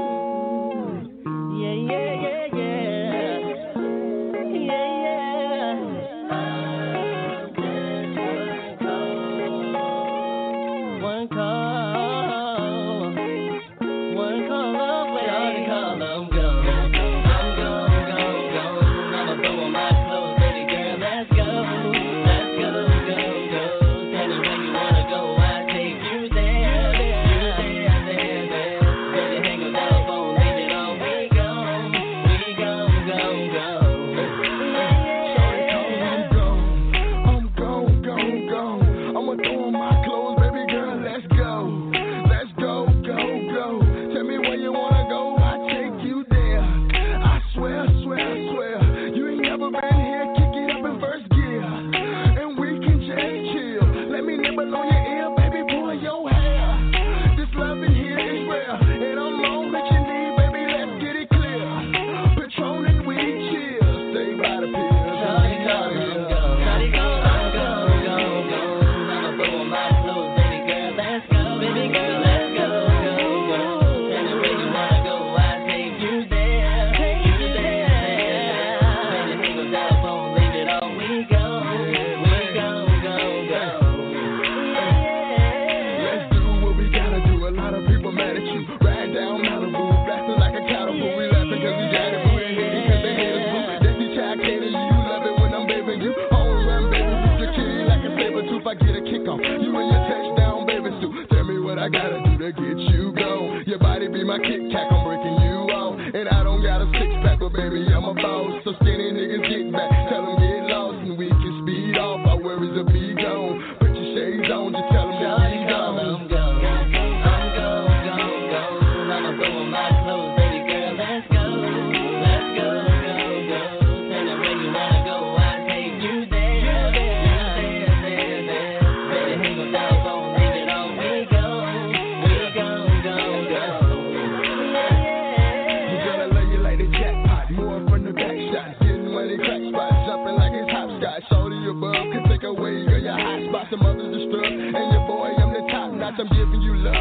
[146.21, 146.93] I'm giving you love,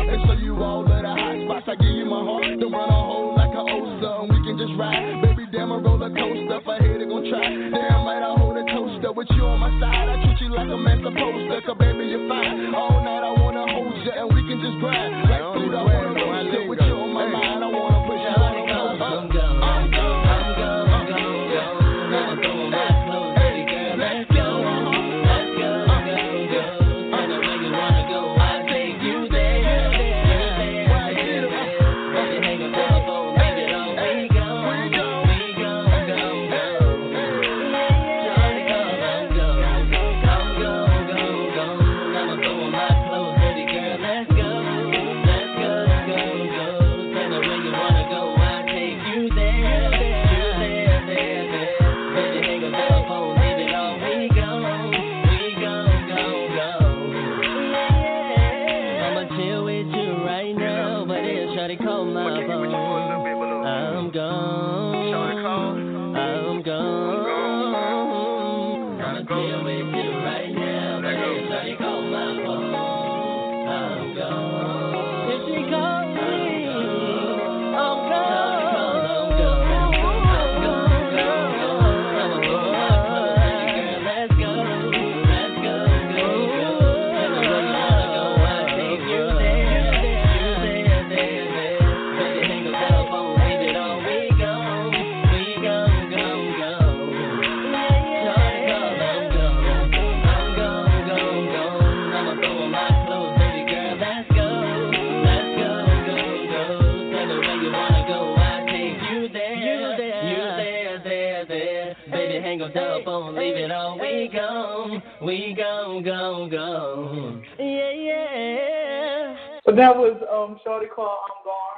[120.64, 121.18] Shorty Call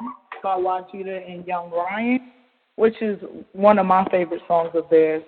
[0.00, 2.32] I'm um, Gone by Ygeetta and Young Ryan,
[2.76, 3.18] which is
[3.52, 5.22] one of my favorite songs of theirs.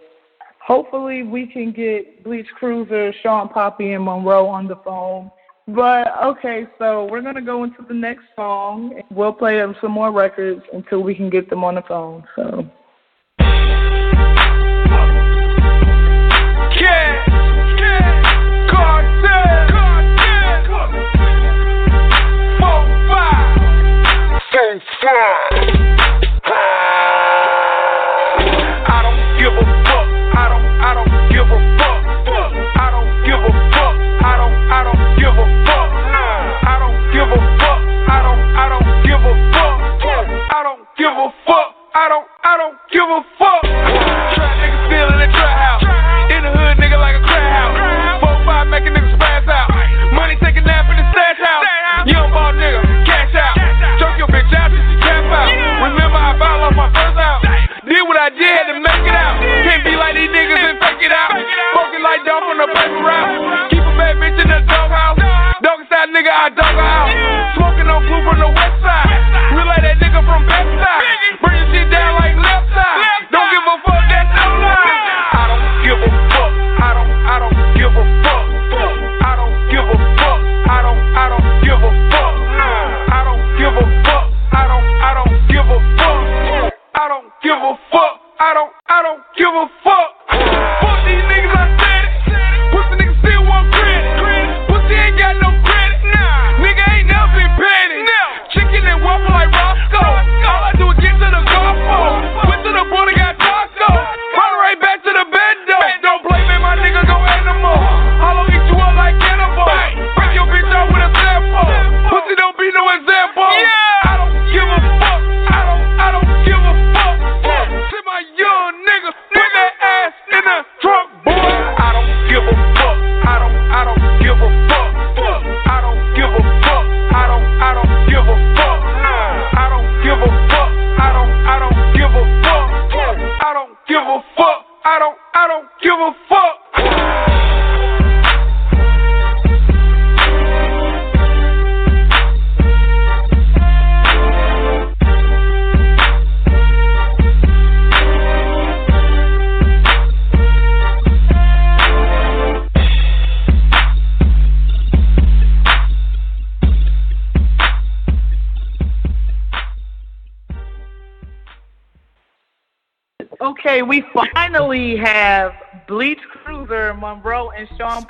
[0.65, 5.31] Hopefully we can get Bleach Cruiser, Shawn Papi, and Monroe on the phone.
[5.69, 9.01] But okay, so we're gonna go into the next song.
[9.11, 12.25] We'll play them some more records until we can get them on the phone.
[12.37, 12.67] So
[16.81, 17.25] Yeah,
[17.79, 19.84] yeah, cartel,
[24.55, 25.51] four, five.
[28.87, 30.07] I don't give a fuck.
[30.31, 31.99] I don't, I don't give a fuck.
[32.79, 33.95] I don't give a fuck.
[34.23, 35.91] I don't, I don't give a fuck.
[36.63, 37.83] I don't give a fuck.
[37.83, 39.75] I don't, I don't give a fuck.
[40.55, 41.69] I don't give a fuck.
[41.95, 43.63] I don't, I don't give a fuck.
[44.39, 45.84] Trap nigga still in the trap house.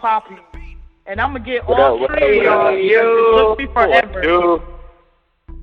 [0.05, 0.39] Papi.
[1.07, 2.65] And I'm gonna get What all up, three of y'all.
[2.65, 4.23] what It took me forever.
[4.23, 4.63] Dude,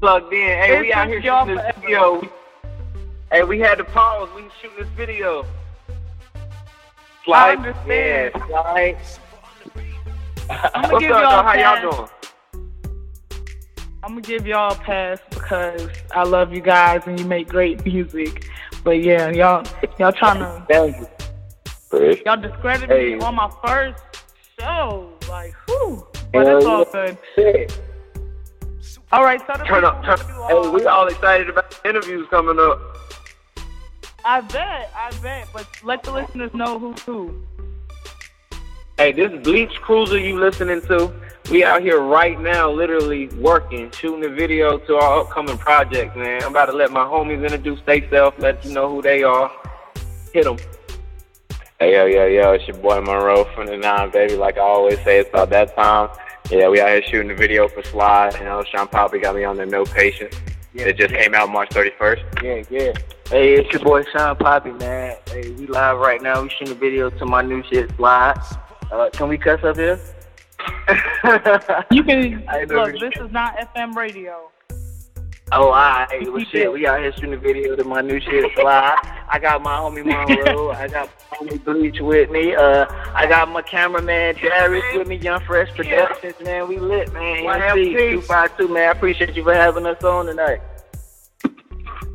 [0.02, 0.40] plugged in.
[0.40, 1.82] Hey, It we out here y'all shooting this forever.
[1.82, 2.20] video.
[2.22, 2.30] We-
[3.32, 4.30] Hey, we had to pause.
[4.36, 5.46] We shooting this video.
[7.24, 7.58] Slide.
[7.60, 8.32] understand.
[8.36, 8.98] Yeah, slide.
[10.74, 11.44] I'ma What's give up, y'all though?
[11.44, 11.82] How pass.
[11.84, 12.10] y'all doing?
[14.04, 17.86] I'm gonna give y'all a pass because I love you guys and you make great
[17.86, 18.48] music.
[18.84, 19.64] But yeah, y'all
[20.00, 22.18] y'all trying to Thank you.
[22.26, 23.16] y'all discredit Hey.
[23.16, 24.04] me on my first
[24.62, 25.10] show.
[25.30, 26.08] Like, whew.
[26.32, 27.18] But it's all good.
[27.36, 27.80] Shit.
[29.12, 30.50] All right, so Turn up, turn up.
[30.50, 32.80] Hey, we all excited about the interviews coming up.
[34.24, 35.50] I bet, I bet.
[35.52, 37.42] But let the listeners know who's who.
[38.98, 41.12] Hey, this Bleach Cruiser you listening to,
[41.50, 46.44] we out here right now literally working, shooting a video to our upcoming project, man.
[46.44, 49.52] I'm about to let my homies introduce themselves, let you know who they are.
[50.34, 50.58] Hit them.
[51.82, 54.36] Hey, yo, yo, yo, it's your boy Monroe from the Nine, baby.
[54.36, 56.16] Like I always say, it's about that time.
[56.52, 58.36] Yeah, we out here shooting the video for Slide.
[58.38, 60.36] You know, Shawn Papi got me on there, no patience.
[60.76, 61.24] Yeah, it just yeah.
[61.24, 62.44] came out March 31st.
[62.44, 62.94] Yeah, yeah.
[63.32, 65.18] Hey, it's your boy Shawn Papi, man.
[65.26, 66.44] Hey, we live right now.
[66.44, 68.40] We shooting a video to my new shit, Slide.
[68.92, 70.00] Uh, can we cuss up here?
[71.90, 72.46] you can.
[72.68, 74.52] Look, this is not FM radio.
[75.54, 76.32] Oh, alright.
[76.32, 78.98] Well, shit, we out here shooting a video to my new shit, fly.
[79.28, 80.72] I got my homie Monroe.
[80.72, 82.56] I got my homie Bleach with me.
[82.56, 86.70] Uh, I got my cameraman Darius with me, Young Fresh Productions, man.
[86.70, 87.46] We lit, man.
[87.46, 88.88] MC 252, man.
[88.88, 90.62] I appreciate you for having us on tonight.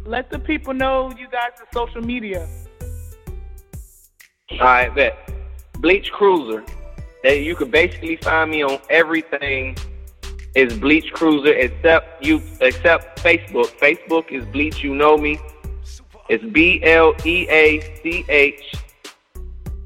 [0.07, 2.49] Let the people know you guys are social media.
[4.53, 5.31] Alright, bet.
[5.81, 6.65] Bleach Cruiser.
[7.23, 9.77] That you can basically find me on everything
[10.57, 13.67] is Bleach Cruiser except you except Facebook.
[13.79, 15.39] Facebook is Bleach You Know Me.
[16.29, 18.75] It's B L E A C H.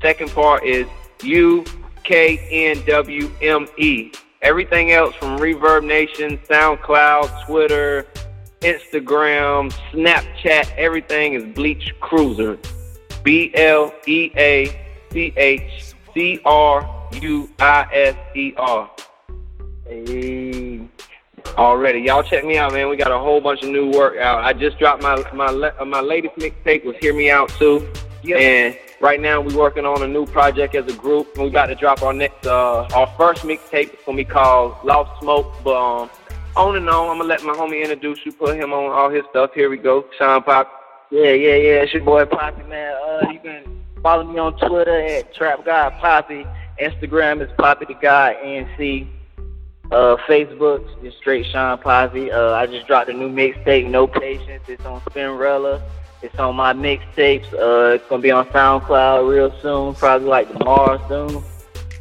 [0.00, 0.86] Second part is
[1.22, 1.64] U
[2.04, 2.38] K
[2.70, 4.12] N W M E.
[4.42, 8.06] Everything else from Reverb Nation, SoundCloud, Twitter,
[8.60, 12.58] Instagram, Snapchat, everything is Bleach Cruiser.
[13.22, 14.66] B L E A
[15.12, 18.88] C H C R U I S E R.
[19.90, 20.88] Hey.
[21.58, 22.88] Already, y'all check me out, man.
[22.88, 24.44] We got a whole bunch of new work out.
[24.44, 27.88] I just dropped my my uh, my latest mixtape was "Hear Me Out" too,
[28.22, 28.38] yep.
[28.38, 31.34] and right now we working on a new project as a group.
[31.34, 33.92] And we about to drop our next uh our first mixtape.
[33.92, 36.10] It's gonna be called "Lost Smoke." But um,
[36.54, 39.24] on and on, I'm gonna let my homie introduce you, put him on all his
[39.30, 39.50] stuff.
[39.54, 40.70] Here we go, Sean Pop.
[41.10, 41.82] Yeah, yeah, yeah.
[41.82, 42.94] It's your boy Papi, man.
[42.94, 46.46] Uh, you can follow me on Twitter at Trap God Poppy.
[46.80, 49.08] Instagram is Poppy the Guy NC.
[49.90, 52.30] Uh, Facebook is straight Sean Posse.
[52.30, 54.62] Uh, I just dropped a new mixtape, No Patience.
[54.68, 55.82] It's on Spinrilla.
[56.22, 57.52] It's on My Mixtapez.
[57.54, 61.42] Uh, it's gonna be on SoundCloud real soon, probably like tomorrow soon.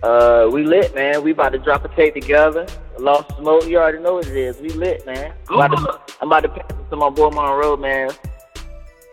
[0.03, 1.23] Uh, we lit, man.
[1.23, 2.67] We about to drop a tape together.
[2.99, 4.59] Lost Smoke, you already know what it is.
[4.59, 5.33] We lit, man.
[5.49, 8.11] I'm about to, I'm about to pass it to my boy Monroe, man.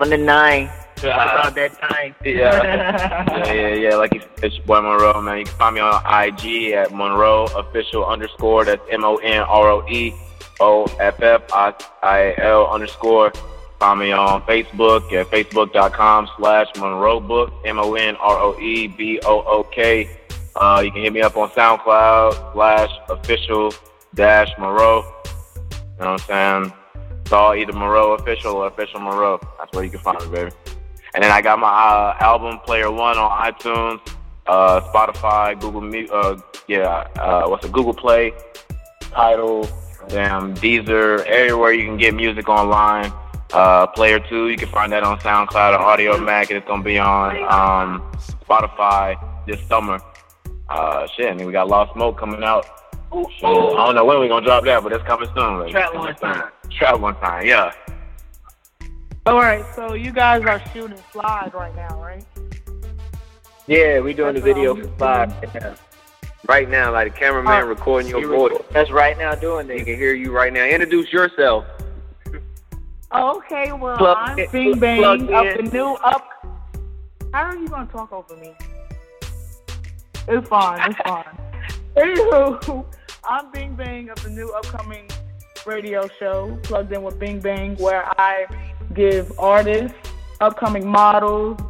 [0.00, 0.70] On the nine.
[0.98, 2.14] About that time.
[2.24, 2.62] Yeah.
[2.62, 3.96] yeah, yeah, yeah.
[3.96, 5.38] Like it's your boy Monroe, man.
[5.38, 8.64] You can find me on IG at Monroe official underscore.
[8.64, 10.14] That's M O N R O E
[10.60, 13.32] O F F I L underscore.
[13.78, 18.86] Find me on Facebook at facebook.com slash Monroe Book, M O N R O E
[18.86, 20.08] B O O K.
[20.56, 23.74] Uh, you can hit me up on SoundCloud slash official
[24.14, 25.02] dash Monroe.
[25.02, 26.72] You know what I'm saying?
[27.20, 29.38] It's all either Monroe official or official Monroe.
[29.58, 30.50] That's where you can find me, baby.
[31.16, 34.06] And then I got my uh, album Player One on iTunes,
[34.46, 36.38] uh, Spotify, Google uh,
[36.68, 37.72] yeah, uh, what's it?
[37.72, 38.34] Google Play,
[39.00, 39.66] Tidal,
[40.08, 43.10] damn Deezer, everywhere you can get music online.
[43.54, 46.98] Uh, Player Two, you can find that on SoundCloud or Audiomack, and it's gonna be
[46.98, 48.12] on um,
[48.46, 49.98] Spotify this summer.
[50.68, 52.66] Uh, shit, and then we got Lost Smoke coming out.
[53.14, 55.60] Ooh, I don't know when we're gonna drop that, but it's coming soon.
[55.60, 56.50] Like, Trap one time.
[56.68, 57.72] Trap one time, yeah.
[59.26, 62.24] All right, so you guys are shooting Slide right now, right?
[63.66, 65.74] Yeah, we're doing That's the video for Slide right now.
[66.46, 68.62] Right now, like the cameraman uh, recording your voice.
[68.70, 69.78] That's right now doing that.
[69.78, 70.64] He can hear you right now.
[70.64, 71.64] Introduce yourself.
[73.10, 76.28] Oh, okay, well, plug I'm in, Bing Bang up the new up.
[77.32, 78.54] How are you gonna talk over me?
[80.28, 80.88] It's fine.
[80.88, 81.38] It's fine.
[81.96, 82.84] Anywho,
[83.24, 85.10] I'm Bing Bang of the new upcoming
[85.66, 88.46] radio show, Plugged In with Bing Bang, where I
[88.96, 89.96] give artists,
[90.40, 91.60] upcoming models,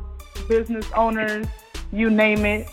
[0.49, 1.47] business owners,
[1.93, 2.69] you name it,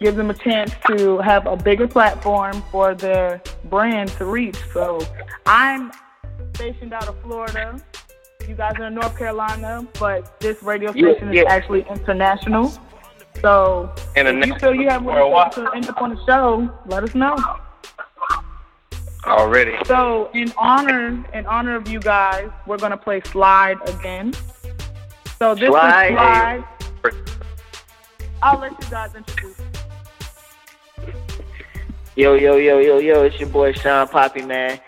[0.00, 4.58] give them a chance to have a bigger platform for their brand to reach.
[4.72, 5.00] So
[5.46, 5.92] I'm
[6.54, 7.80] stationed out of Florida.
[8.48, 11.40] You guys are in North Carolina, but this radio station yeah, yeah.
[11.42, 12.72] is actually international.
[13.40, 17.04] So and if you feel you have more to end up on the show, let
[17.04, 17.36] us know.
[19.24, 19.76] Already.
[19.84, 24.32] So in honor in honor of you guys, we're gonna play slide again.
[25.38, 26.06] So this slide.
[26.06, 26.64] is slide.
[28.42, 29.56] I'll let you guys introduce.
[32.16, 34.78] Yo, yo, yo, yo, yo, it's your boy Shawn Papi, man.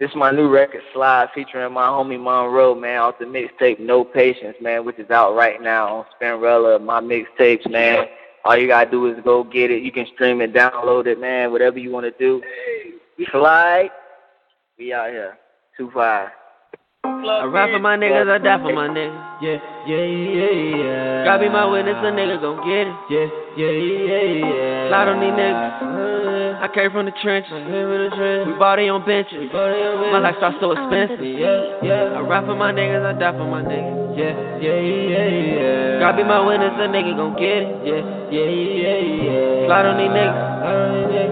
[0.00, 4.02] This is my new record, Slide, featuring my homie Monroe, man, off the mixtape No
[4.02, 8.08] Patience, man, which is out right now on Spinrilla, My Mixtapez, man.
[8.44, 9.84] All you gotta do is go get it.
[9.84, 12.42] You can stream it, download it, man, whatever you wanna do.
[13.30, 13.90] Slide.
[14.78, 15.38] We out here.
[15.76, 16.28] Two five.
[17.04, 19.42] I rap for my niggas, I die for my niggas.
[19.42, 21.24] Yeah, yeah, yeah, yeah.
[21.24, 22.94] Gotta be my witness, a nigga gon' get it.
[23.10, 23.26] Yeah.
[23.56, 24.88] Yeah, yeah, yeah.
[24.88, 26.62] Slide on these niggas.
[26.62, 27.52] I came from the trenches.
[27.52, 29.50] We body on benches.
[29.52, 31.18] My lifestyle so expensive.
[31.18, 32.16] Yeah, yeah.
[32.16, 34.00] I rap for my niggas, I die for my niggas.
[34.12, 35.98] Yeah, yeah, yeah, yeah.
[35.98, 37.80] God be my witness, a nigga gon' get it.
[37.82, 39.66] Yeah, yeah, yeah, yeah.
[39.66, 40.52] Slide on these niggas.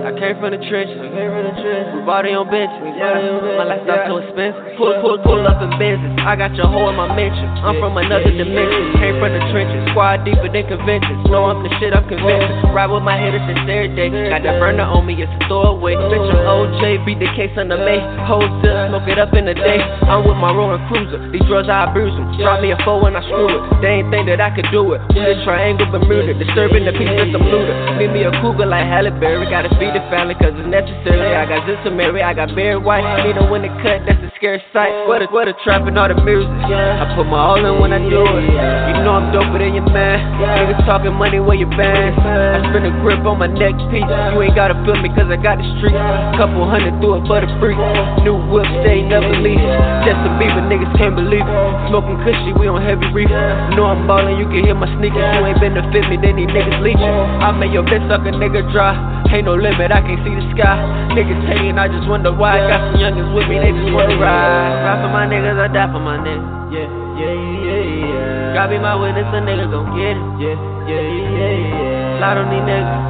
[0.00, 0.98] I came from the trenches.
[0.98, 2.82] We body on benches.
[2.98, 4.74] My lifestyle so expensive.
[4.80, 6.18] Pull, pull, pull up in business.
[6.26, 7.46] I got your hoe in my mention.
[7.62, 8.98] I'm from another dimension.
[8.98, 9.78] Came from the trenches.
[9.94, 11.22] Squad deeper than conventions.
[11.30, 12.74] Know I'm the shit, I'm convinced.
[12.74, 14.10] Ride with my hitters since every day.
[14.10, 15.94] Got that burner on me, it's a throwaway.
[15.94, 18.02] Bitch, I'm OJ, beat the case on the May.
[18.26, 19.78] Hold still, smoke it up in the day.
[20.10, 21.22] I'm with my rolling cruiser.
[21.30, 22.26] These drugs, I abuse them.
[22.42, 23.62] Drop me a four when I screw it.
[23.78, 25.00] They ain't think that I could do it.
[25.14, 26.34] We the triangle Bermuda.
[26.34, 27.74] Disturbing the peace with some looter.
[27.96, 29.46] Meet me a cougar like Halle Berry.
[29.46, 31.38] Gotta feed the family cause it's necessary.
[31.38, 32.26] I got this to marry.
[32.26, 33.06] I got Barry White.
[33.22, 34.90] Need a when the cut, that's a scary sight.
[35.06, 36.50] What a, what a trap and all the music.
[36.50, 38.44] I put my all in when I do it.
[38.50, 40.18] You know I'm doper than your man.
[40.40, 41.99] Niggas talking money where you been.
[42.08, 44.06] I spin a grip on my neck piece.
[44.06, 45.96] You ain't gotta feel me cause I got the street.
[46.38, 47.76] Couple hundred through for the free.
[48.24, 49.60] New whip, stay never leave.
[50.06, 51.58] Just Justin Bieber, niggas can't believe it.
[51.88, 53.28] Smoking cushy, we on heavy reef.
[53.76, 55.20] Know I'm ballin', you can hear my sneakers.
[55.36, 57.14] You ain't been to fit me, then these niggas leechin'.
[57.40, 58.96] I made your bitch suck a nigga dry.
[59.32, 60.76] Ain't no limit, I can't see the sky.
[61.16, 62.58] Niggas hating, I just wonder why.
[62.68, 64.84] Got some youngins with me, they just wanna ride.
[64.84, 66.74] Ride for my niggas, I die for my niggas.
[66.74, 66.86] Yeah,
[67.18, 68.54] yeah, yeah, yeah.
[68.54, 70.24] God be my witness, a nigga gon' get it.
[70.38, 70.54] Yeah,
[70.86, 72.18] yeah, yeah, yeah.
[72.18, 73.02] Slide on these niggas.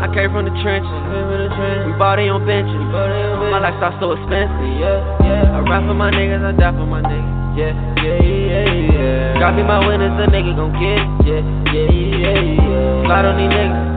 [0.00, 0.88] I came from the trenches.
[1.84, 2.80] We body on benches.
[3.52, 4.56] My lifestyle so expensive.
[4.80, 5.56] Yeah, yeah.
[5.56, 7.38] I rap for my niggas, I die for my niggas.
[7.58, 8.64] Yeah, yeah, yeah,
[8.94, 9.40] yeah.
[9.40, 11.08] God be my witness, a nigga gon' get it.
[11.28, 11.42] Yeah,
[11.74, 13.04] yeah, yeah, yeah.
[13.04, 13.90] Slide on these niggas.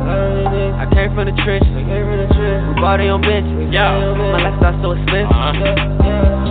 [0.84, 1.72] I came from the trenches.
[1.72, 3.72] We body on benches.
[3.72, 3.94] Yeah.
[4.16, 5.32] My lifestyle so expensive.
[5.32, 6.44] Uh-huh.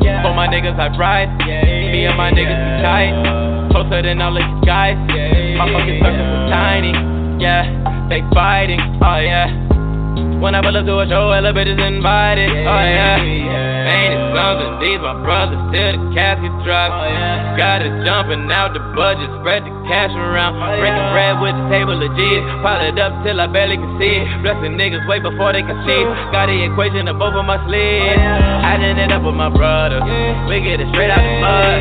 [0.00, 0.22] Slide.
[0.22, 1.30] For my niggas, I ride.
[1.46, 1.92] Yeah.
[1.92, 3.14] Me and my niggas be tight.
[3.70, 4.96] Closer than all these guys.
[5.58, 6.92] My fucking circles is tiny.
[7.42, 7.68] Yeah,
[8.08, 8.80] they fighting.
[9.02, 9.52] Oh yeah.
[10.40, 12.48] Whenever I look to a show, elevators invited.
[12.50, 13.20] Oh yeah.
[13.20, 16.92] Ain't These my brothers till the casket drop.
[17.56, 20.60] Got it jumping out the budget, spread the cash around.
[20.76, 22.44] Breaking bread with the table of G's.
[22.60, 24.28] Pile it up till I barely can see it.
[24.44, 26.02] Blessing niggas way before they can see.
[26.36, 28.20] Got the equation both of my sleeves.
[28.60, 30.04] Adding it up with my brother.
[30.44, 31.80] We get it straight out the mud.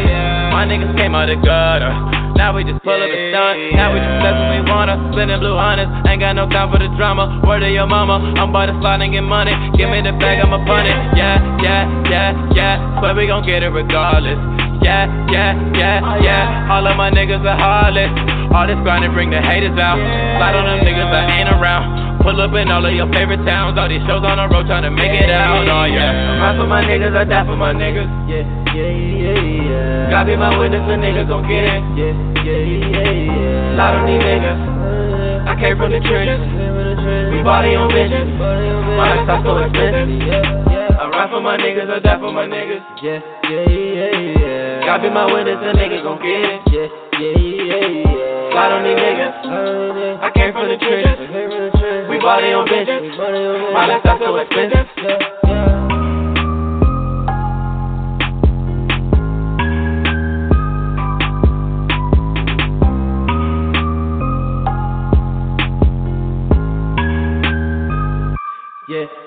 [0.56, 2.15] My niggas came out the gutter.
[2.36, 3.56] Now we just pull up and stunt.
[3.80, 4.96] Now we just bless when we wanna.
[5.16, 5.88] Spinning blue hunters.
[6.04, 7.42] Ain't got no time for the drama.
[7.48, 8.20] Word of your mama.
[8.36, 9.56] I'm about to slide and get money.
[9.80, 10.98] Give me the bag, I'ma punt it.
[11.16, 13.00] Yeah, yeah, yeah, yeah.
[13.00, 14.38] But we gon' get it regardless.
[14.84, 16.72] Yeah, yeah, yeah, yeah.
[16.72, 18.12] All of my niggas are heartless.
[18.52, 19.96] All this grinding bring the haters out.
[19.96, 22.15] Slide on them niggas that ain't around.
[22.26, 23.78] Pull up in all of your favorite towns.
[23.78, 25.62] All these shows on the road trying to make it out.
[25.62, 26.42] Oh yeah.
[26.42, 28.10] Ride for my niggas, I die for my niggas.
[28.26, 28.42] Yeah,
[28.74, 30.10] yeah, yeah, yeah.
[30.10, 31.86] God be my witness, the niggas gon' get it.
[31.94, 33.78] Yeah, yeah, yeah, yeah.
[33.78, 34.58] Slide on these niggas.
[35.46, 36.42] I came from the trenches.
[37.30, 38.26] We body on bitches.
[38.98, 40.18] My lifestyle so expensive.
[40.26, 40.85] I
[41.16, 42.84] ride for my niggas, I die for my niggas.
[43.02, 44.86] Yeah, yeah, yeah, yeah.
[44.86, 46.62] God be my witness, the niggas gon' get it.
[46.68, 46.88] Yeah,
[47.20, 48.52] yeah, yeah, yeah.
[48.52, 49.36] Slide on these niggas.
[50.22, 52.10] I came from the trenches.
[52.10, 53.16] We body on bitches.
[53.74, 54.88] My lifestyle so expensive.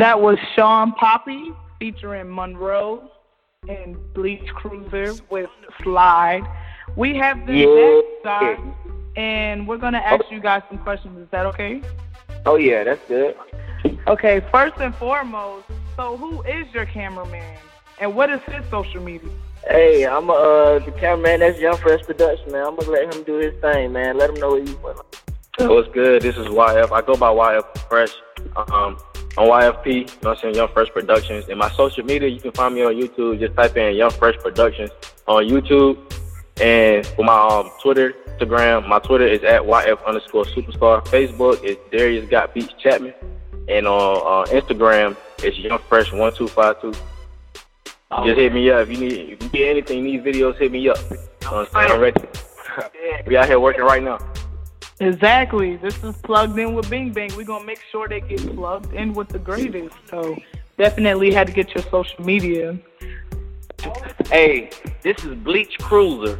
[0.00, 3.02] That was Shawn Papi featuring Monroe
[3.68, 5.50] and Bleach Cruiser with
[5.82, 6.40] Slide.
[6.96, 7.66] We have the Yeah.
[7.98, 8.56] next guy,
[9.16, 11.18] and we're gonna ask you guys some questions.
[11.18, 11.82] Is that okay?
[12.46, 13.36] Oh yeah, that's good.
[14.06, 17.58] Okay, first and foremost, so who is your cameraman,
[17.98, 19.28] and what is his social media?
[19.68, 21.40] Hey, I'm uh the cameraman.
[21.40, 22.64] That's Young Fresh Production, man.
[22.68, 24.16] I'm gonna let him do his thing, man.
[24.16, 24.96] Let him know what he's doing.
[25.68, 26.22] What's good?
[26.22, 26.90] This is YF.
[26.90, 28.14] I go by YF Fresh.
[28.56, 28.96] Um,
[29.38, 31.48] on YFP, you know what I'm saying, Young Fresh Productions.
[31.48, 33.38] And my social media, you can find me on YouTube.
[33.38, 34.90] Just type in Young Fresh Productions
[35.26, 35.98] on YouTube.
[36.60, 38.88] And for my um, Twitter, Instagram.
[38.88, 41.04] My Twitter is at YF underscore superstar.
[41.06, 43.14] Facebook is Darius Got Beats Chapman.
[43.68, 46.92] And on uh, Instagram, it's Young Fresh one two five two.
[48.24, 50.88] Just hit me up if you need if you need anything, need videos, hit me
[50.88, 50.98] up.
[51.10, 51.92] You know what I'm saying?
[51.92, 52.20] I'm ready.
[53.26, 54.18] we out here working right now.
[55.00, 55.76] Exactly.
[55.76, 57.30] This is plugged in with Bing Bang.
[57.34, 59.96] We're gonna make sure they get plugged in with the greatest.
[60.10, 60.36] So
[60.76, 62.78] definitely had to get your social media.
[64.26, 64.68] Hey,
[65.02, 66.38] this is Bleach Cruiser.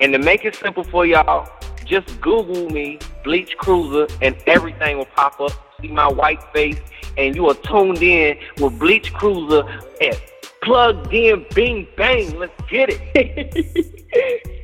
[0.00, 1.48] And to make it simple for y'all,
[1.86, 5.52] just Google me, Bleach Cruiser, and everything will pop up.
[5.80, 6.78] See my white face,
[7.16, 9.62] and you are tuned in with Bleach Cruiser
[10.02, 10.20] and
[10.60, 12.38] plugged in Bing Bang.
[12.38, 14.54] Let's get it.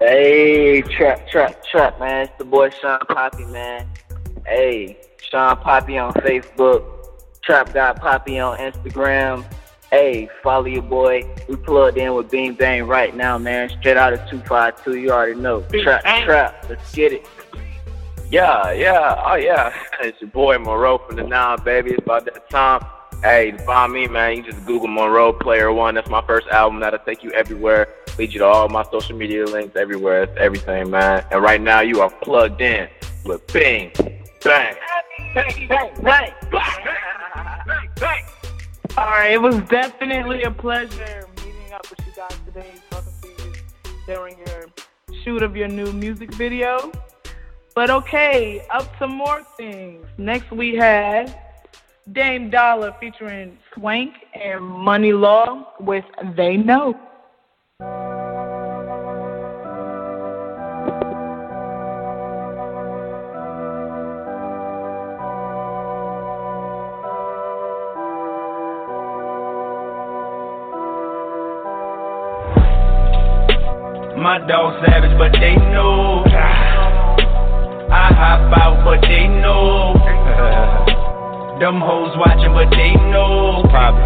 [0.00, 2.24] Hey, trap, trap, trap, man.
[2.24, 3.88] It's the boy Shawn Papi, man.
[4.44, 4.98] Hey,
[5.30, 6.84] Shawn Papi on Facebook,
[7.42, 9.44] Trap God Poppy on Instagram.
[9.90, 11.22] Hey, follow your boy.
[11.48, 13.68] We plugged in with Bing Bang right now, man.
[13.68, 15.60] Straight out of 252, you already know.
[15.60, 17.28] Trap, trap, let's get it.
[18.30, 19.72] Yeah, yeah, oh yeah.
[20.00, 21.90] It's your boy Monroe from the Nine, baby.
[21.90, 22.84] It's about that time.
[23.24, 25.94] Hey, to find me, man, you just Google Monroe Player One.
[25.94, 27.88] That's my first album that'll take you everywhere.
[28.18, 30.24] Lead you to all my social media links everywhere.
[30.24, 31.24] It's everything, man.
[31.30, 32.86] And right now, you are plugged in
[33.24, 33.92] with Bing
[34.44, 34.76] Bang.
[35.34, 36.32] Bang, bang, bang,
[37.98, 38.24] bang.
[38.98, 43.28] All right, it was definitely a pleasure meeting up with you guys today, talking to
[43.48, 43.54] you
[44.06, 44.66] during your
[45.22, 46.92] shoot of your new music video.
[47.74, 50.04] But okay, up to more things.
[50.18, 51.34] Next we had
[52.12, 56.04] Dame Doller featuring $Swant and Money Laww with
[56.36, 56.92] They Know.
[74.18, 76.24] My dog savage, but they know.
[77.90, 80.90] I hop out, but they know.
[81.60, 83.62] Them hoes watching, but they know.
[83.70, 84.02] Poppin'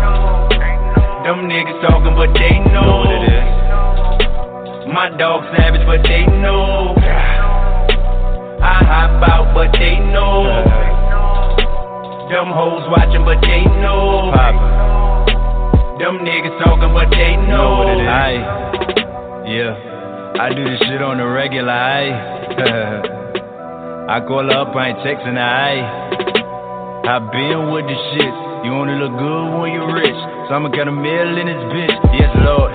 [1.24, 3.00] Them niggas talking, but they know.
[3.00, 4.92] what it is.
[4.92, 6.94] My dog savage, but they know.
[8.60, 10.44] I hop out, but they know.
[12.28, 14.32] Them hoes watching, but they know.
[15.98, 17.78] Them niggas talking, but they know.
[17.78, 18.08] what it is.
[18.08, 18.40] Aye.
[19.48, 19.72] Yeah.
[20.38, 22.12] I do this shit on the regular, aye.
[24.08, 26.47] I call her up, I ain't texting her, aye.
[27.04, 28.34] I been with the shit.
[28.64, 30.18] You only look good when you're rich.
[30.48, 31.94] So I'ma get a mill in this bitch.
[32.18, 32.72] Yes, Lord.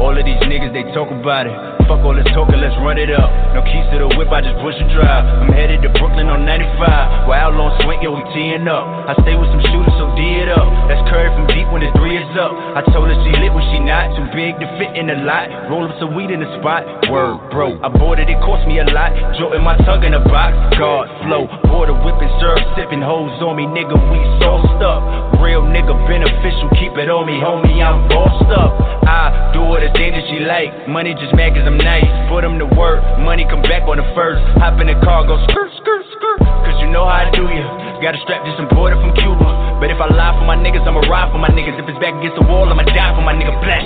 [0.00, 1.75] All of these niggas, they talk about it.
[1.86, 3.30] Fuck all this talking, let's run it up.
[3.54, 5.22] No keys to the whip, I just push and drive.
[5.22, 7.30] I'm headed to Brooklyn on 95.
[7.30, 8.82] While out on swing, yo, we teeing up.
[9.06, 10.66] I stay with some shooters, so D it up.
[10.90, 12.50] That's Curry from deep when the three is up.
[12.74, 14.10] I told her she lit when she not.
[14.18, 15.46] Too big to fit in the lot.
[15.70, 16.82] Roll up some weed in the spot.
[17.06, 17.78] Word, bro.
[17.78, 19.14] I bought it, it cost me a lot.
[19.38, 20.58] Jolting my tongue in a box.
[20.74, 21.46] God flow.
[21.70, 23.94] Border whipping, serve, sipping hoes on me, nigga.
[23.94, 25.38] We sauced up.
[25.38, 27.78] Real nigga beneficial, keep it on me, homie.
[27.78, 28.74] I'm bossed up.
[29.06, 30.88] I do all the things that she like.
[30.90, 32.08] Money just mad cause I'm nice.
[32.28, 33.02] Put them to work.
[33.20, 34.42] Money come back on the first.
[34.58, 36.40] Hop in the car, go skirt, skirt, skirt.
[36.40, 37.64] Cause you know how I do ya.
[38.02, 39.80] Got a strap just imported from Cuba.
[39.80, 41.78] But if I lie for my niggas, I'ma ride for my niggas.
[41.80, 43.84] If it's back against the wall, I'ma die for my nigga black.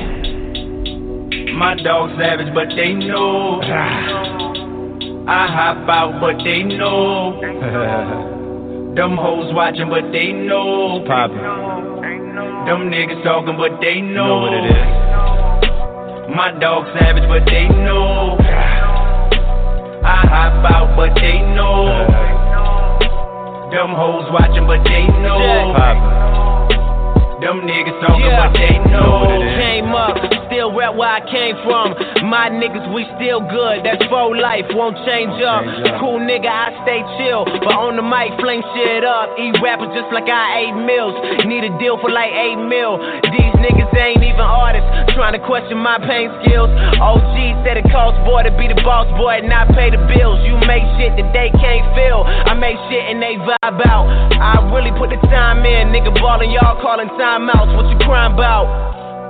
[1.55, 3.61] My dog savage, but they know.
[5.29, 7.39] I hop out, but they know.
[8.97, 11.05] Them hoes watching, but they know.
[12.67, 14.27] Them niggas talking, but they know.
[14.27, 15.30] know what it is.
[16.35, 18.37] My dog savage, but they know.
[20.03, 22.07] I hop out, but they know.
[23.73, 26.40] Them hoes watching, but they know.
[27.41, 28.47] Them niggas talking, Yeah.
[28.49, 29.25] but they know.
[29.57, 30.13] Came up,
[30.47, 31.97] still rap where I came from.
[32.29, 33.81] My niggas, we still good.
[33.83, 35.65] That's for life, won't change up.
[36.01, 37.45] Cool nigga, I stay chill.
[37.49, 39.33] But on the mic, flame shit up.
[39.41, 41.17] Eat rappers just like I ate meals.
[41.49, 43.01] Need a deal for like 8 mil.
[43.33, 44.89] These niggas ain't even artists.
[45.17, 46.69] Trying to question my pain skills.
[47.01, 50.45] OG said it costs boy to be the boss boy and not pay the bills.
[50.45, 52.25] You make shit that they can't feel.
[52.29, 54.05] I make shit and they vibe out.
[54.37, 55.89] I really put the time in.
[55.93, 57.71] Nigga ballin', y'all calling timeouts.
[57.79, 58.67] What you crying about?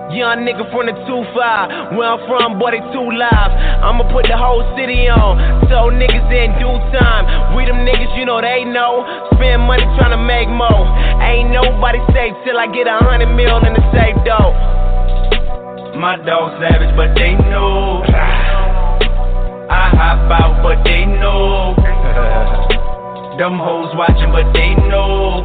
[0.08, 1.94] Young nigga from the 2-5.
[1.94, 3.52] Where I'm from, boy, they too live.
[3.84, 5.36] I'ma put the whole city on.
[5.68, 7.54] So niggas in due time.
[7.54, 9.04] We them niggas, you know they know.
[9.36, 10.88] Spend money trying to make more.
[11.20, 14.50] Ain't nobody safe till I get a hundred mil in the safe though.
[16.00, 18.02] My dog savage, but they know.
[19.68, 21.76] I hop out, but they know.
[23.38, 25.44] Them hoes watching, but they know.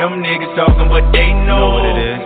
[0.00, 1.76] Them niggas talking, but they know.
[1.76, 2.24] what it is.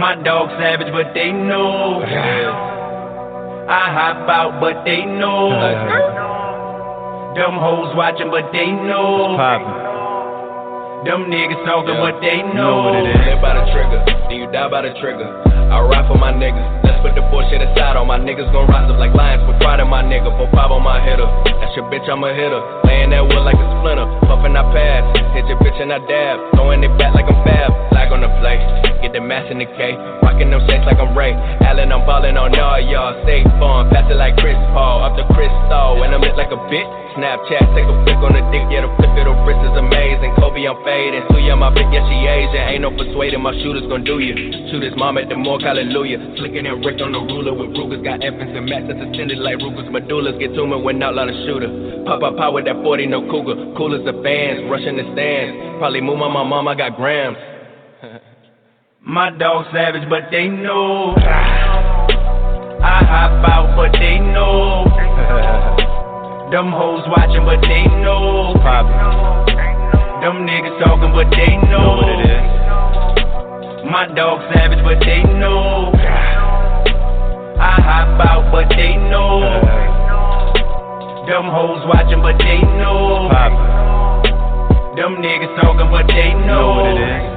[0.00, 2.00] My dog savage, but they know.
[3.68, 5.52] I hop out, but they know.
[5.52, 7.36] Uh.
[7.36, 9.36] Them hoes watching, but they know.
[11.04, 12.88] Them niggas talking, but they know.
[12.88, 13.20] what it is.
[13.28, 15.28] Live by the trigger, then you die by the trigger.
[15.68, 16.64] I ride for my niggas.
[16.80, 18.00] Let's put the bullshit aside.
[18.00, 19.44] All my niggas gon' rise up like lions.
[19.44, 20.32] Put pride in my nigga.
[20.40, 21.28] Four five on my hitter.
[21.60, 22.81] That's your bitch, I'm a hitter.
[23.02, 24.06] Laying that wood like a splinter.
[24.30, 25.02] Puffin' I pass.
[25.34, 26.38] Hit your bitch and I dab.
[26.54, 27.74] Throwing it back like I'm fab.
[27.90, 28.62] Flag on the play.
[29.02, 29.98] Get the mass in the K.
[30.22, 31.34] Rockin' them shakes like I'm Ray.
[31.66, 33.18] Allen, I'm ballin' on all y'all.
[33.26, 33.90] Stay fun.
[33.90, 35.02] Pass it like Chris Paul.
[35.02, 35.98] Up the crystal.
[35.98, 37.02] And I'm lit like a bitch.
[37.12, 40.32] Snapchat, take a flick on the dick, yeah, the flick of the wrist is amazing.
[40.40, 41.20] Kobe, I'm fading.
[41.28, 42.64] Suya, my bitch, yeah, she Asian.
[42.72, 44.32] Ain't no persuading, my shooters gon' do you.
[44.72, 46.16] Shoot his mom at the morgue, hallelujah.
[46.40, 48.00] Flicking and Rick on the ruler with Rugers.
[48.00, 49.92] Got infants and mats that's extended like Rugers.
[49.92, 51.68] Medullas get me when outlaw a shooter.
[52.08, 53.72] Pop up power with that 40, no cougar.
[53.74, 55.80] Cool as the fans, rushing the stands.
[55.80, 57.38] Probably move on my mom, I got grams.
[59.00, 61.16] My dog savage, but they know.
[61.16, 64.84] I hop out, but they know.
[66.52, 68.52] Them hoes watching, but they know.
[70.20, 71.96] Them niggas talking, but they know.
[71.96, 72.44] what it is.
[73.90, 75.71] My dog savage, but they know.
[81.26, 83.30] Them hoes watching, but they know.
[84.96, 86.76] Them niggas talking, but they know.
[86.76, 87.31] what it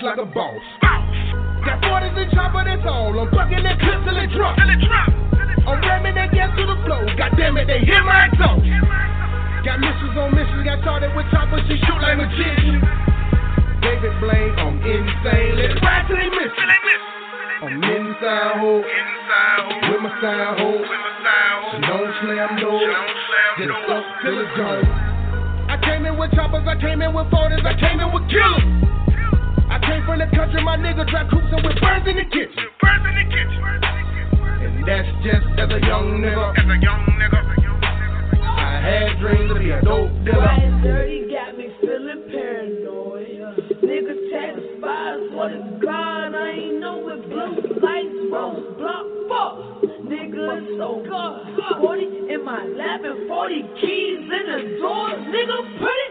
[0.00, 0.60] bitch like a boss.
[1.64, 3.12] Got 40s and chopper, that's all.
[3.20, 4.56] I'm fucking that clip till it drop.
[4.56, 7.04] I'm ramming that gas to the floor.
[7.16, 8.64] God damn it, they hear my exhaust.
[9.64, 12.80] Got missiles on missiles, got started with choppers, she shoot like magician.
[13.84, 15.52] David Blaine, I'm insane.
[15.60, 16.52] Let's ride till they miss.
[17.60, 20.80] I'm inside hole, with my style hole.
[20.80, 22.96] Don't slam doors,
[23.60, 24.88] just up till it's gone.
[25.68, 28.89] I came in with choppers, I came in with 40s, I came in with killers.
[29.80, 32.68] I came from the country, my nigga trap cruising with birds in the kitchen.
[32.84, 33.64] Birds in the kitchen.
[34.60, 36.52] And that's just as a young nigga.
[36.52, 37.40] As a young nigga.
[38.44, 40.36] I had dreams to be a dope dealer.
[40.36, 43.56] Riding dirty got me feeling paranoid.
[43.80, 46.36] Nigga text spies, what is God?
[46.36, 49.06] I ain't know what blue lights won't block.
[49.32, 51.80] Fuck, nigga, it's so good.
[51.80, 55.08] 40 in my lap and 40 keys in the door.
[55.24, 56.09] Nigga, put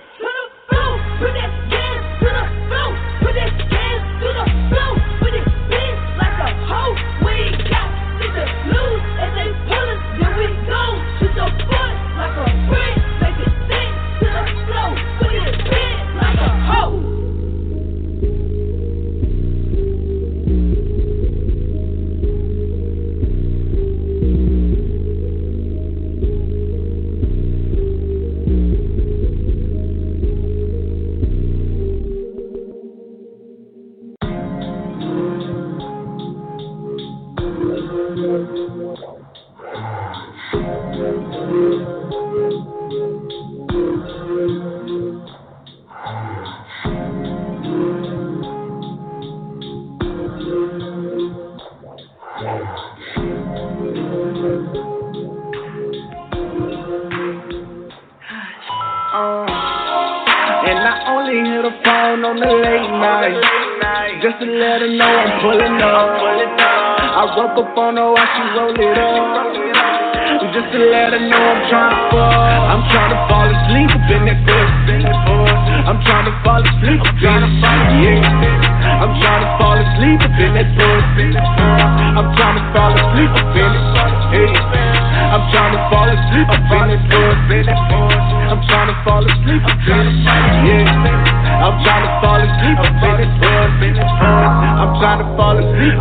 [95.80, 95.96] Yeah.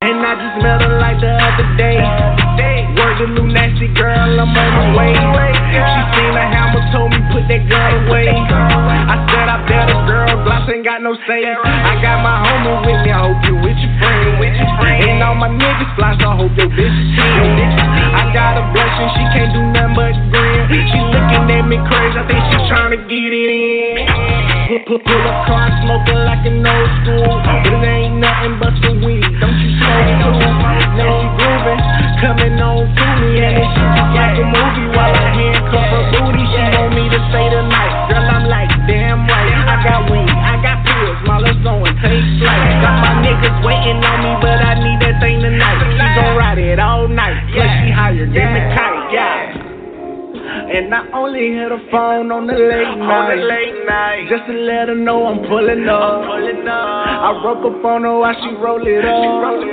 [0.00, 2.00] And I just met her like the other day.
[2.96, 5.12] Word the new nasty girl, I'm on the way.
[5.12, 8.32] She seen the hammer, told me put that gun away.
[8.32, 11.44] I said I better, girl, Gloss ain't got no say.
[51.90, 53.40] Phone on the late night.
[53.40, 54.24] late night.
[54.30, 56.24] Just to let her know I'm pulling up.
[56.24, 59.64] I rub oh, up on her while she roll it up.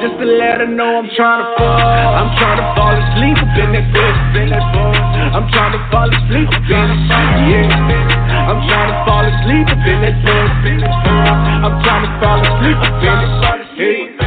[0.00, 1.76] Just to let her know I'm trying to fall.
[1.76, 4.44] I'm trying to fall asleep up in that pussy.
[4.52, 7.00] I'm trying to fall asleep up in it.
[7.52, 8.48] Yeah.
[8.48, 10.74] I'm trying to fall asleep up in that pussy.
[10.84, 13.32] I'm trying to fall asleep up in it.
[13.76, 14.24] Yeah.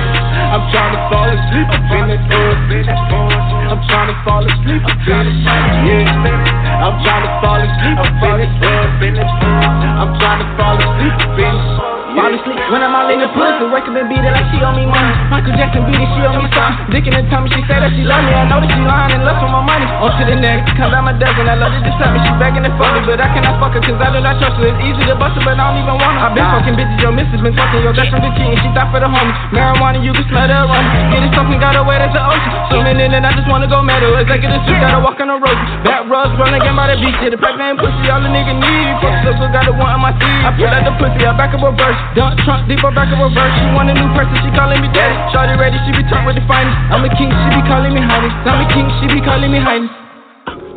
[0.54, 3.37] I'm trying to fall asleep up in that pussy.
[3.68, 5.44] I'm trying to fall asleep up in it.
[5.44, 6.88] Yeah.
[6.88, 8.48] I'm trying to fall asleep up in it.
[8.48, 11.58] I'm trying to fall asleep up in it.
[11.58, 13.46] Fall asleep when I'm all in the pussy.
[13.88, 15.14] Up and beat it like she owe me money.
[15.30, 16.90] Michael Jackson beat it, she owe me something.
[16.90, 18.34] Dick in the tummy, she say that she love me.
[18.34, 19.86] I know that she lying and lust for my money.
[20.02, 21.46] On to the next, cause I'm a dozen.
[21.46, 23.00] I love it to tell me she begging and me.
[23.06, 24.66] But I cannot fuck her cause I do not trust her.
[24.66, 26.26] It's easy to bust her, but I don't even want her.
[26.26, 27.86] i been fucking bitches, your missus been fucking.
[27.86, 29.38] Your best friend been cheating, she thought for the homies.
[29.54, 30.90] Marijuana, you can smell the aroma.
[31.14, 32.52] Get it something, got away, that's the ocean.
[32.74, 34.18] Swimming in and I just wanna go metal.
[34.18, 35.60] Executive switch, gotta walk on the road.
[35.86, 37.16] Back rubs, running again by the beach.
[37.22, 38.90] Yeah, the pregnant pussy, all the nigga need.
[39.06, 40.42] Fuck circle, got the one on my seat.
[40.42, 42.07] I pull out the pussy, I back up reverse.
[42.16, 43.54] Dump trunk, deep go back of reverse.
[43.60, 45.18] She want a new person, she calling me daddy.
[45.34, 46.78] Shorty ready, she be talking with the finest.
[46.94, 48.32] I'm a king, she be calling me honey.
[48.48, 49.90] I'm a king, she be calling me honey.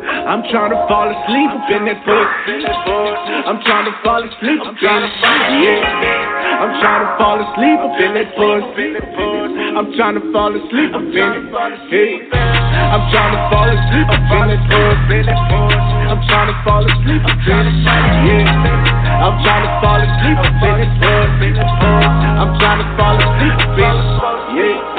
[0.01, 2.61] I'm trying to fall asleep up in that pussy.
[3.47, 5.13] I'm trying to fall asleep up in it.
[5.21, 6.61] Yeah.
[6.61, 9.01] I'm trying to fall asleep up in that pussy.
[9.77, 11.51] I'm trying to fall asleep up in it.
[12.31, 15.90] I'm trying to fall asleep up in that pussy.
[16.11, 17.87] I'm trying to fall asleep up in it.
[17.87, 18.43] Yeah.
[19.23, 21.55] I'm trying to fall asleep up in that pussy.
[21.55, 23.79] I'm trying to fall asleep it.
[24.59, 24.90] Yeah.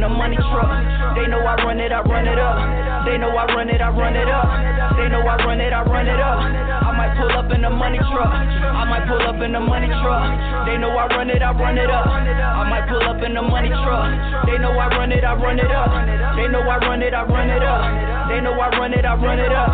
[0.00, 0.70] The money truck.
[1.16, 3.06] They know I run it, I run it up.
[3.06, 4.96] They know I run it, I run it up.
[4.96, 6.79] They know I run it, I run it up.
[7.10, 8.30] I might pull up in the money truck.
[8.30, 10.66] I might pull up in the money truck.
[10.66, 12.06] They know I run it, I run it up.
[12.06, 14.46] I might pull up in the money truck.
[14.46, 15.90] They know I run it, I run it up.
[16.38, 18.30] They know I run it, I run it up.
[18.30, 19.70] They know I run it, I run it up.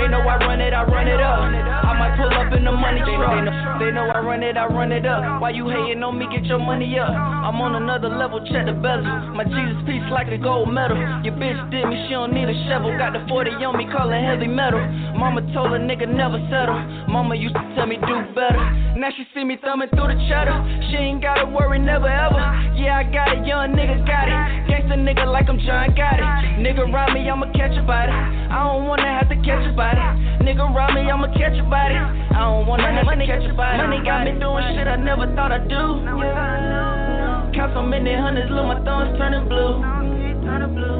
[0.00, 1.40] They know I run it, I run it up.
[1.84, 3.36] I might pull up in the money truck.
[3.36, 5.42] They know, they know I run it, I run it up.
[5.42, 6.24] Why you hating on me?
[6.32, 7.12] Get your money up.
[7.12, 9.04] I'm on another level, check the bezel.
[9.36, 10.96] My Jesus piece like a gold medal.
[11.20, 12.96] Your bitch did me, she don't need a shovel.
[12.96, 14.80] Got the 40 on me, call it heavy metal.
[15.18, 16.77] Mama told a nigga never settle.
[17.08, 18.60] Mama used to tell me do better.
[18.98, 20.58] Now she see me thumbing through the cheddar.
[20.90, 22.42] She ain't gotta worry, never ever.
[22.74, 24.38] Yeah, I got it, young nigga got it.
[24.66, 26.26] Gangsta nigga like I'm John got it.
[26.58, 28.12] Nigga round me, I'ma catch a body.
[28.12, 30.02] I don't wanna have to catch a body.
[30.42, 31.94] Nigga round me, I'ma catch a body.
[31.94, 33.78] I don't wanna have to catch a body.
[33.78, 36.02] Money got me doing shit I never thought I'd do.
[37.54, 39.82] Count so many hundreds, look, my thumbs turning blue.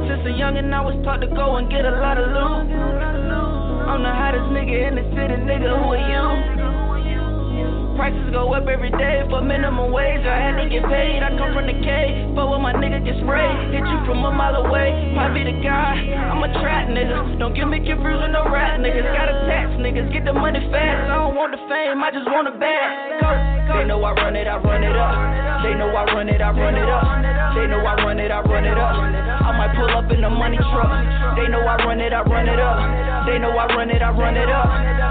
[0.08, 3.07] Since a youngin', I was taught to go and get a lot of loot.
[3.88, 6.68] I'm the hottest nigga in the city, nigga, who are you?
[7.98, 10.22] prices go up every day for minimum wage.
[10.22, 11.18] I had to get paid.
[11.18, 14.30] I come from the K, but when my nigga get sprayed, hit you from a
[14.30, 14.94] mile away.
[15.18, 15.98] Might be the guy.
[16.30, 17.40] I'm a trap nigga.
[17.42, 19.02] Don't get me confused with no rap niggas.
[19.02, 20.12] Got a tax niggas.
[20.12, 21.10] Get the money fast.
[21.10, 21.98] I don't want the fame.
[21.98, 23.18] I just want a bag.
[23.18, 23.57] Go.
[23.78, 24.48] They know I run it.
[24.48, 25.62] I run it up.
[25.62, 26.40] They know I run it.
[26.42, 27.54] I run it up.
[27.54, 28.30] They know I run it.
[28.30, 28.98] I run it up.
[29.46, 30.90] I might pull up in the money truck.
[31.38, 32.12] They know I run it.
[32.12, 33.26] I run it up.
[33.26, 34.02] They know I run it.
[34.02, 34.66] I run it up.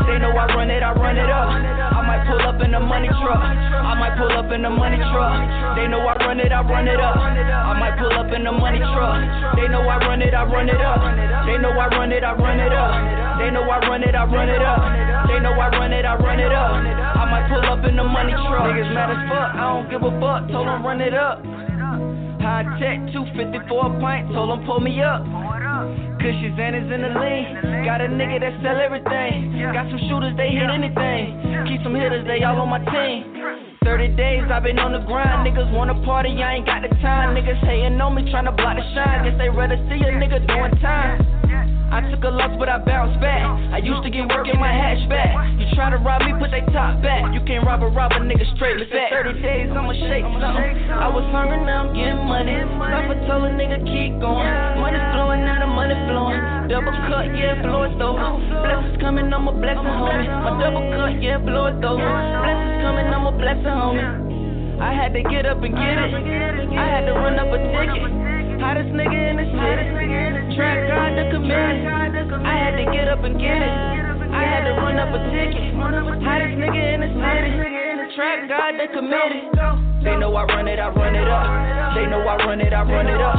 [0.07, 0.84] They know I run it.
[0.84, 1.97] I run it up.
[2.28, 3.39] Pull up in the money truck.
[3.39, 5.39] I might pull up in the money truck.
[5.80, 6.51] They know I run it.
[6.51, 7.15] I run it up.
[7.15, 9.55] I might pull up in the money truck.
[9.55, 10.34] They know I run it.
[10.36, 10.99] I run it up.
[11.47, 12.23] They know I run it.
[12.28, 12.91] I run it up.
[13.39, 14.11] They know I run it.
[14.11, 14.84] I run it up.
[15.32, 16.03] They know I run it.
[16.03, 16.71] I run it up.
[17.15, 18.75] I might pull up in the money truck.
[18.75, 19.55] Niggas mad as fuck.
[19.55, 20.51] I don't give a fuck.
[20.51, 21.39] Told them run it up.
[22.43, 25.19] High tech, 250 for a pint, told him pull me up.
[26.18, 27.86] Cushions and is in the lean.
[27.86, 29.53] Got a nigga that sell everything.
[29.74, 31.68] Got some shooters, they hit anything.
[31.70, 33.78] Keep some hitters, they all on my team.
[33.86, 35.47] 30 days I've been on the grind.
[35.47, 37.38] Niggas wanna party, I ain't got the time.
[37.38, 39.24] Niggas hating on me, tryna block the shine.
[39.30, 41.37] Guess they rather see a nigga doing time.
[41.88, 43.47] I took a loss, but I bounced back.
[43.72, 45.34] I used to get work in my hatchback.
[45.55, 47.32] You try to rob me, put they top back.
[47.34, 49.10] You can't rob a robber, nigga straight with back.
[49.10, 50.74] 30 days, I'ma shake something.
[50.91, 52.60] I was hungry, now I'm getting money.
[52.76, 54.51] Papa told a nigga keep going.
[54.78, 56.39] Money flowing, now the money flowing.
[56.68, 58.20] Double cut, yeah, blow it though.
[58.20, 60.28] Blessings coming, I'ma bless it, homie.
[60.28, 61.95] My double cut, yeah, blow it though.
[61.95, 64.28] Blessings coming, I'ma bless it, homie.
[64.84, 66.14] I had to get up and get it.
[66.78, 68.26] I had to run up a ticket.
[68.58, 70.55] Hottest nigga in the city.
[70.55, 71.86] Track God the committee.
[71.86, 73.70] I had to get up and get it.
[73.70, 75.76] I had to run up a ticket.
[75.78, 78.16] Hottest nigga in the city.
[78.16, 79.97] Track God the committee.
[80.08, 81.43] They know I run it, I run it up.
[81.91, 83.36] They know I run it, I run it up.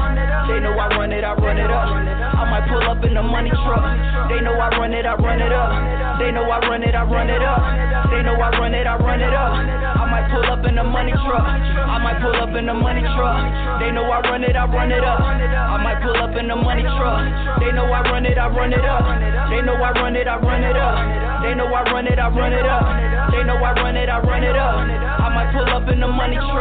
[0.53, 1.89] They know I run it, I run it up.
[1.89, 3.81] I might pull up in the money truck.
[4.29, 5.73] They know I run it, I run it up.
[6.21, 8.13] They know I run it, I run it up.
[8.13, 9.53] They know I run it, I run it up.
[9.97, 11.41] I might pull up in the money truck.
[11.41, 13.81] I might pull up in the money truck.
[13.81, 15.21] They know I run it, I run it up.
[15.25, 17.65] I might pull up in the money truck.
[17.65, 19.09] They know I run it, I run it up.
[19.49, 21.41] They know I run it, I run it up.
[21.41, 23.33] They know I run it, I run it up.
[23.33, 24.77] They know I run it, I run it up.
[24.77, 26.58] I might pull up in the money truck.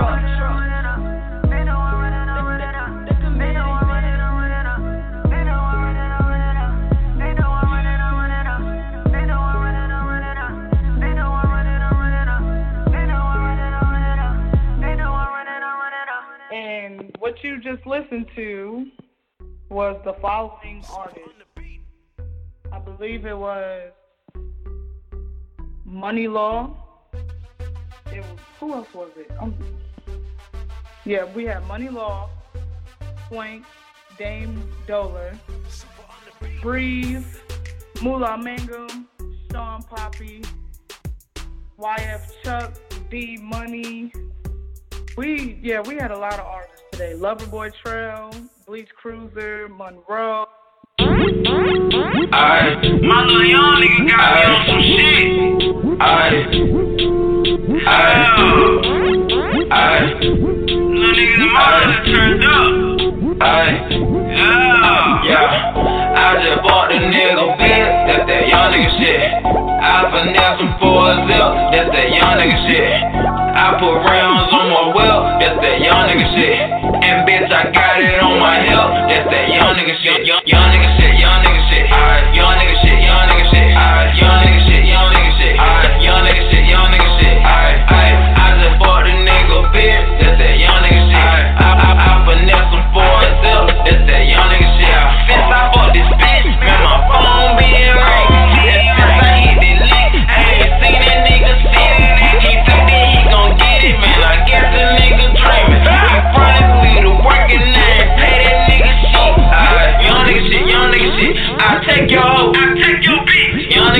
[16.54, 18.86] And what you just listened to
[19.70, 21.22] was the following artist.
[22.72, 23.92] I believe it was
[25.86, 26.76] Money Laww.
[28.12, 29.30] It was, who else was it?
[29.40, 29.54] Um,
[31.08, 32.28] yeah, we had Money Laww,
[33.30, 33.64] $Swant,
[34.18, 35.38] Dame Doller,
[36.62, 37.40] Breeze,
[38.02, 39.08] Mulah Magnum,
[39.50, 40.46] Shawn Papi,
[41.80, 42.74] YF Chuck,
[43.10, 44.12] D Money.
[45.16, 47.14] We yeah, we had a lot of artists today.
[47.16, 50.46] Loverboy Trell, Beach Cruiser, Monroe.
[51.00, 55.28] Alright, my little young nigga got me on some shit.
[56.02, 56.48] Alright,
[57.88, 58.42] alright,
[59.72, 60.67] alright.
[61.08, 62.68] Little nigga, the mother turned up.
[63.40, 66.20] Alright, Yeah, yeah.
[66.20, 69.24] I just bought the nigga bitch, that's that young nigga shit.
[69.48, 72.92] I finesse him for a zip, that's that young nigga shit.
[73.24, 76.60] I put rounds on my belt, that's that young nigga shit.
[77.00, 80.28] And bitch, I got it on my hip, that's that young nigga shit.
[80.28, 81.88] Young, young nigga shit, young nigga shit.
[82.36, 83.57] Young nigga shit, young nigga shit.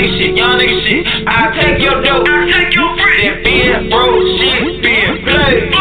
[0.08, 1.28] Nigga shit, young nigga shit.
[1.28, 3.18] I take your dope, I take your brick.
[3.24, 5.74] That being broke shit, being played.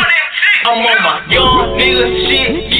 [0.66, 2.70] I'm on my young nigga shit,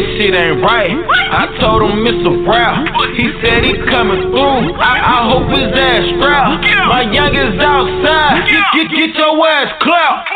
[0.00, 0.96] this shit ain't right.
[1.30, 2.88] I told him it's a rap.
[3.16, 4.72] He said he coming through.
[4.80, 6.64] I, I hope his ass strapped.
[6.88, 8.48] My youngest outside.
[8.48, 10.28] Get, get, get your ass clapped.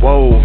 [0.00, 0.38] Whoa,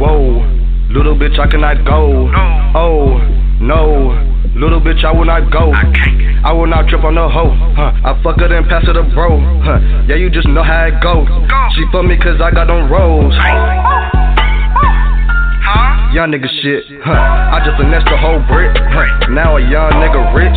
[0.00, 0.40] whoa,
[0.88, 2.32] little bitch, I cannot go.
[2.74, 3.18] Oh,
[3.60, 4.16] no,
[4.56, 5.72] little bitch, I will not go.
[5.74, 7.52] I will not trip on no hoe.
[7.76, 7.92] Huh.
[8.04, 9.40] I fuck her then pass her the bro.
[9.60, 9.78] Huh.
[10.08, 11.24] Yeah, you just know how it go.
[11.74, 13.34] She fuck me cause I got them rolls.
[16.14, 17.10] Young nigga shit, huh?
[17.10, 18.70] I just finessed the whole brick.
[19.34, 20.54] Now a young nigga rich.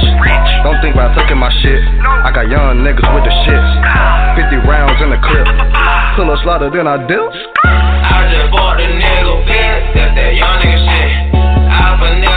[0.62, 1.82] Don't think about taking my shit.
[1.82, 3.72] I got young niggas with the shits.
[4.38, 5.50] 50 rounds in the clip.
[6.14, 7.26] Pull a slaughter, then I dip.
[7.66, 9.98] I just bought the nigga bitch.
[9.98, 11.10] That's that young nigga shit.
[11.34, 12.37] I finesse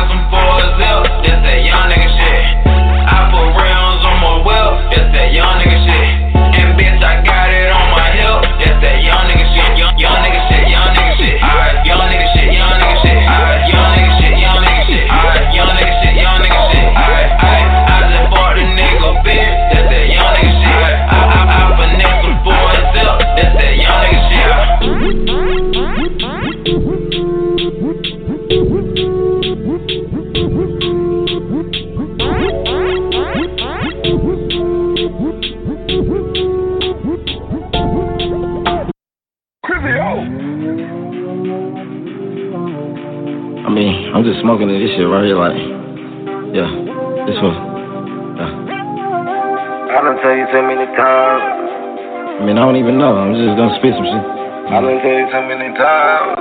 [55.30, 56.34] too many times.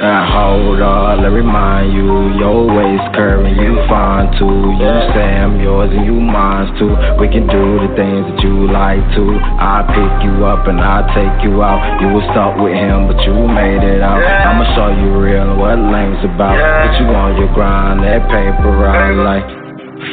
[0.00, 4.74] Now hold on, let me remind you, your waist curving, you fine too.
[4.74, 6.90] You say I'm yours and you mine too.
[7.22, 9.24] We can do the things that you like to.
[9.62, 11.78] I pick you up and I take you out.
[12.02, 14.18] You was stuck with him, but you made it out.
[14.18, 16.58] I'ma show you real what lame's about.
[16.58, 19.61] Put you on your grind, that paper out like.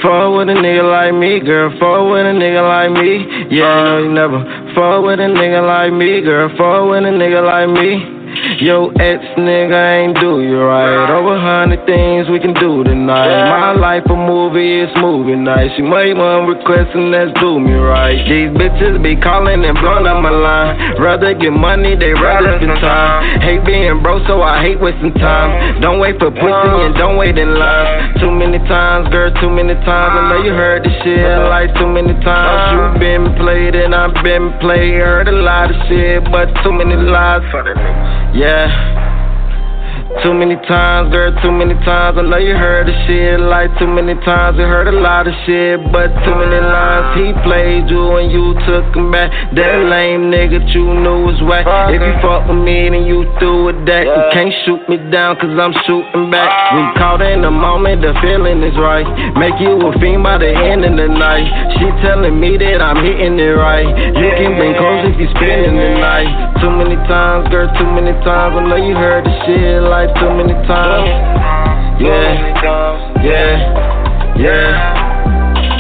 [0.02, 1.72] Fuck with a nigga like me, girl.
[1.80, 3.26] Fuck with a nigga like me.
[3.49, 4.40] Yeah, you know you never.
[4.76, 6.49] Fuck with a nigga like me, girl.
[6.49, 8.19] Fuck with a nigga like me.
[8.60, 11.11] Yo, ex nigga ain't do you right.
[11.11, 13.49] Over a hundred things we can do tonight.
[13.52, 15.72] My life a movie, it's movie night.
[15.76, 18.16] She made one request and that's do me right.
[18.28, 20.99] These bitches be calling and blowing up my line.
[20.99, 23.41] Rather get money, they rather spend time.
[23.41, 25.82] Hate being broke, so I hate wasting time.
[25.82, 28.16] Don't wait for pussy and don't wait in line.
[28.20, 30.16] Too many times, girl, too many times.
[30.16, 32.95] I know you heard this shit like too many times.
[32.95, 34.95] You been played and I've been played.
[34.95, 38.29] Heard a lot of shit, but too many lies for the niggas.
[38.34, 39.09] Yeah.
[40.10, 42.18] Too many times, girl, too many times.
[42.18, 44.57] I know you heard the shit like too many times.
[44.57, 47.14] You heard a lot of shit, but too many lines.
[47.14, 49.30] He played you and you took him back.
[49.53, 51.69] That lame nigga you knew was whack.
[51.94, 54.10] If you fuck with me, then you through with that.
[54.10, 56.49] You can't shoot me down, cause I'm shooting back.
[56.73, 59.06] We caught in the moment, the feeling is right.
[59.38, 61.45] Make you a fiend by the end of the night.
[61.77, 63.86] She telling me that I'm hitting it right.
[63.86, 66.34] You can bring close if you spending the night.
[66.65, 68.57] Too many times, girl, too many times.
[68.57, 71.10] I know you heard the shit like too many times.
[72.00, 72.56] Yeah,
[73.24, 75.19] yeah, yeah.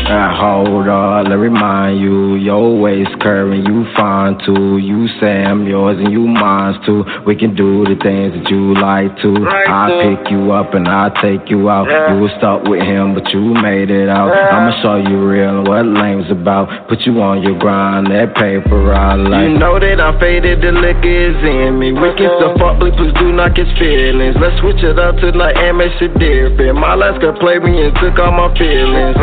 [0.09, 4.81] Now hold on, let remind you, your waist curving, you fine too.
[4.81, 7.05] You say I'm yours and you mine too.
[7.29, 9.29] We can do the things that you like to.
[9.69, 11.85] I pick you up and I take you out.
[11.85, 14.33] You was stuck with him, but you made it out.
[14.33, 16.89] I'ma show you real what lame's about.
[16.89, 19.45] Put you on your grind, that paper I like.
[19.45, 21.93] You know that I'm faded, the liquor is in me.
[21.93, 22.57] Wicked uh-huh.
[22.57, 24.33] stuff up, please do not get feelings.
[24.41, 26.81] Let's switch it up to like M shit different.
[26.81, 29.13] My last girl played me and took all my feelings.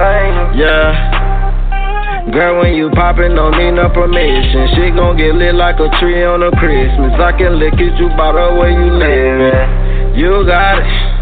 [0.54, 0.75] Yeah.
[2.32, 4.68] Girl, when you poppin', don't need no permission.
[4.74, 7.14] She gon' get lit like a tree on a Christmas.
[7.22, 10.18] I can lick it, you by the way you livin'.
[10.18, 11.16] You got it.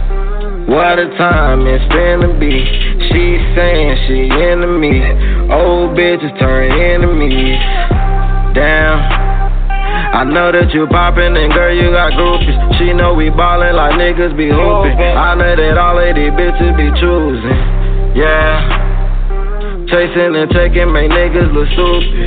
[0.67, 2.65] What a time it's to be.
[3.13, 5.05] She saying she into me.
[5.53, 7.61] Old bitches turn enemies.
[8.57, 8.99] Damn.
[10.15, 12.79] I know that you poppin' and girl, you got groupies.
[12.79, 14.99] She know we ballin' like niggas be hoopin'.
[14.99, 18.17] Oh, I know that all of these bitches be choosing.
[18.17, 18.84] Yeah.
[19.95, 22.27] Chasing and taking make niggas look stupid.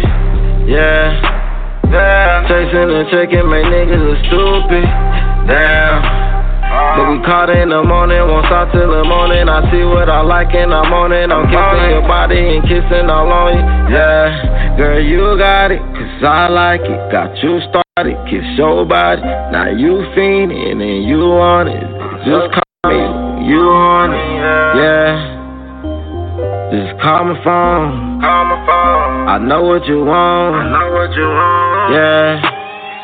[0.72, 1.12] Yeah.
[1.92, 2.48] Yeah.
[2.48, 4.88] Chasing and taking make niggas look stupid.
[5.52, 6.00] Damn.
[6.96, 9.50] But we caught in the morning, won't stop till the morning.
[9.50, 11.28] I see what I like and I'm on it.
[11.28, 13.64] I'm kissing your body and kissing all on you.
[13.92, 17.12] Yeah, girl, you got it, cause I like it.
[17.12, 19.28] Got you started, kiss your body.
[19.52, 21.84] Now you fiendin' and you want it.
[22.24, 24.80] Just call me, you want it.
[24.80, 25.37] Yeah.
[26.68, 28.20] Just call my phone.
[28.20, 29.28] Call my phone.
[29.28, 30.56] I know what you want.
[30.56, 31.94] I know what you want.
[31.96, 32.54] Yeah.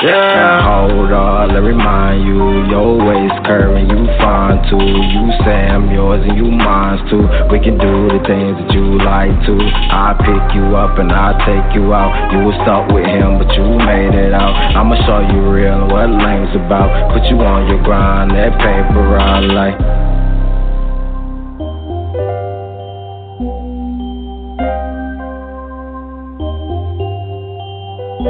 [0.03, 4.76] Now hold on, let me remind you, your waist curving, you fine too.
[4.76, 7.23] You say I'm yours and you mine too.
[7.48, 9.56] We can do the things that you like to.
[9.56, 12.11] I pick you up and I take you out.
[12.35, 14.52] You was stuck with him, but you made it out.
[14.76, 17.15] I'ma show you real what lame's about.
[17.15, 19.80] Put you on your grind, that paper I like.
[28.24, 28.30] Okay,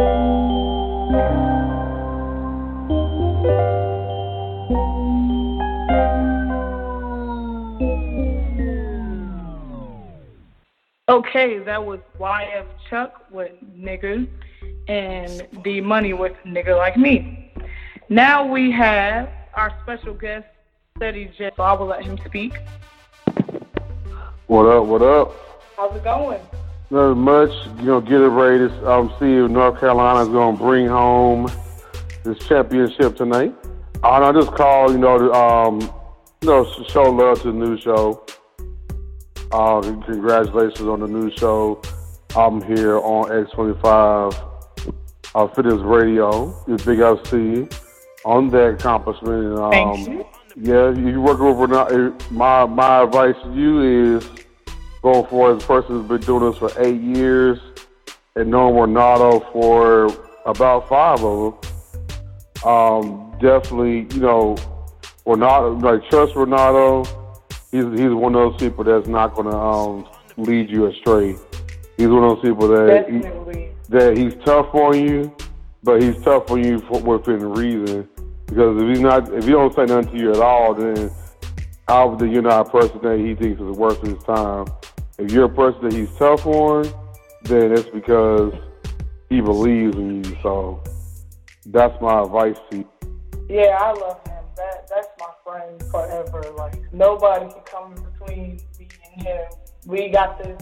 [11.60, 14.28] that was YF Chuck with Nigger
[14.88, 17.54] and D Money with Nigger Like Me.
[18.10, 20.48] Now we have our special guest,
[20.98, 22.58] Steady J, so I will let him speak.
[24.48, 24.86] What up?
[24.86, 25.36] What up?
[25.78, 26.42] How's it going?
[26.94, 27.50] Not much.
[27.80, 28.70] You know, get it ready.
[28.70, 31.52] to um, see if North Carolina's going to bring home
[32.24, 33.52] this championship tonight.
[34.04, 37.80] And I just call, you know, to, um, you know, show love to the new
[37.80, 38.24] show.
[39.52, 41.82] Uh, congratulations on the new show.
[42.36, 44.94] I'm here on X25
[45.34, 46.56] uh, Fitness Radio.
[46.68, 47.70] It's big up to you
[48.24, 49.46] on that accomplishment.
[49.46, 50.26] And, um, Thank you.
[50.56, 51.68] Yeah, you work over.
[52.30, 54.30] My my advice to you is
[55.04, 57.60] going for this person who's been doing this for eight years
[58.36, 60.08] and knowing Ronaldo for
[60.46, 62.70] about five of them.
[62.70, 64.56] Um, definitely, you know,
[65.26, 67.06] Ronaldo, like trust Ronaldo.
[67.72, 70.08] He's he's one of those people that's not going to um,
[70.38, 71.36] lead you astray.
[71.98, 75.36] He's one of those people that he, that he's tough on you,
[75.84, 78.08] but he's tough on you for, within reason.
[78.46, 81.12] Because if he's not, if he don't say nothing to you at all, then
[81.88, 84.66] obviously you're not a person that he thinks is worth his time.
[85.20, 86.92] If you're a person that he's tough on,
[87.44, 88.54] then it's because
[89.30, 90.38] he believes in you.
[90.42, 90.82] So
[91.68, 92.90] that's my advice to you.
[93.48, 94.44] Yeah, I love him.
[94.56, 96.44] That that's my friend forever.
[96.58, 99.46] Like nobody can come between me and him.
[99.86, 100.62] We got this.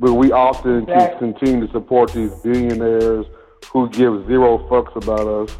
[0.00, 3.26] But we often can continue to support these billionaires
[3.70, 5.56] who give zero fucks about us.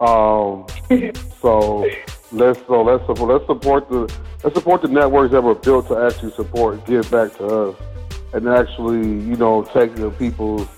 [0.00, 0.66] Um,
[1.40, 1.86] so
[2.32, 4.14] let's so let's support let's support the
[4.44, 7.76] let's support the networks that were built to actually support give back to us
[8.34, 10.68] and actually you know take the people's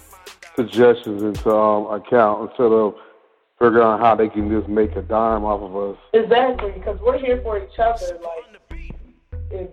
[0.61, 2.95] suggestions into um, account instead of
[3.59, 5.99] figuring out how they can just make a dime off of us.
[6.13, 8.19] Exactly, because we're here for each other.
[8.23, 8.93] Like,
[9.51, 9.71] if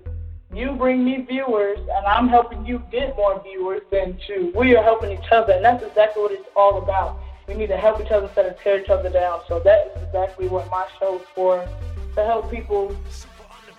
[0.53, 4.84] you bring me viewers and I'm helping you get more viewers, then too, we are
[4.84, 7.19] helping each other, and that's exactly what it's all about.
[7.47, 9.41] We need to help each other instead of tear each other down.
[9.47, 11.68] So that is exactly what my show is for,
[12.15, 12.95] to help people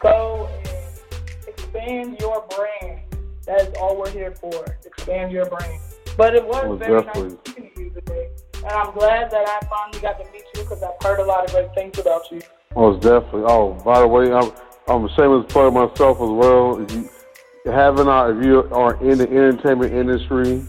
[0.01, 3.01] go and expand your brand.
[3.47, 5.81] That is all we're here for, expand your brand.
[6.19, 7.29] But it was Well, very definitely.
[7.31, 8.29] nice speaking to you today.
[8.57, 11.45] And I'm glad that I finally got to meet you because I've heard a lot
[11.45, 12.41] of great things about you.
[12.75, 13.45] Most definitely.
[13.47, 14.51] Oh, by the way, I'm
[14.89, 16.83] I'm a shameless plug myself as well.
[16.83, 17.09] If you
[17.71, 20.65] haven't, uh, if you are in the entertainment industry,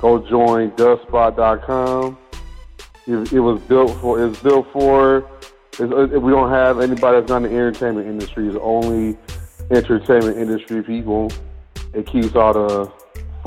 [0.00, 2.18] go join Dustspot.com.
[3.06, 4.24] It, it was built for.
[4.26, 5.24] It's built for.
[5.78, 8.48] It's, uh, we don't have anybody that's not in the entertainment industry.
[8.48, 9.16] It's only
[9.70, 11.30] entertainment industry people.
[11.94, 12.92] It keeps all the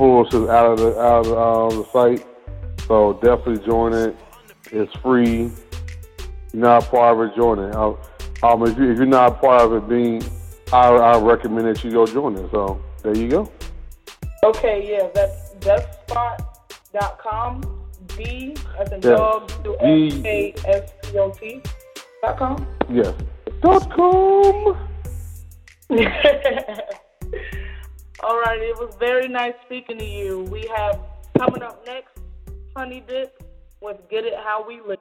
[0.00, 2.26] foolishness out of the out of the, uh, the site.
[2.88, 4.16] So definitely join it.
[4.72, 5.52] It's free.
[6.52, 7.74] You're not part of it, join it.
[7.76, 7.92] Uh,
[8.42, 10.22] Um, if, you, if you're not part of it, being,
[10.72, 12.50] I, I recommend that you go join it.
[12.50, 13.52] So there you go.
[14.42, 17.60] Okay, yeah, that's dustspot.com.
[18.16, 19.18] D as in Yes.
[19.18, 19.76] dog, D.
[20.24, 21.60] A S P O T
[22.22, 22.66] dot com.
[22.88, 23.12] Yes.
[23.60, 24.76] Dot com.
[28.22, 30.44] All right, it was very nice speaking to you.
[30.52, 31.00] We have
[31.38, 32.12] coming up next,
[32.76, 33.32] Honey Dip
[33.80, 35.00] with Get It How We Live.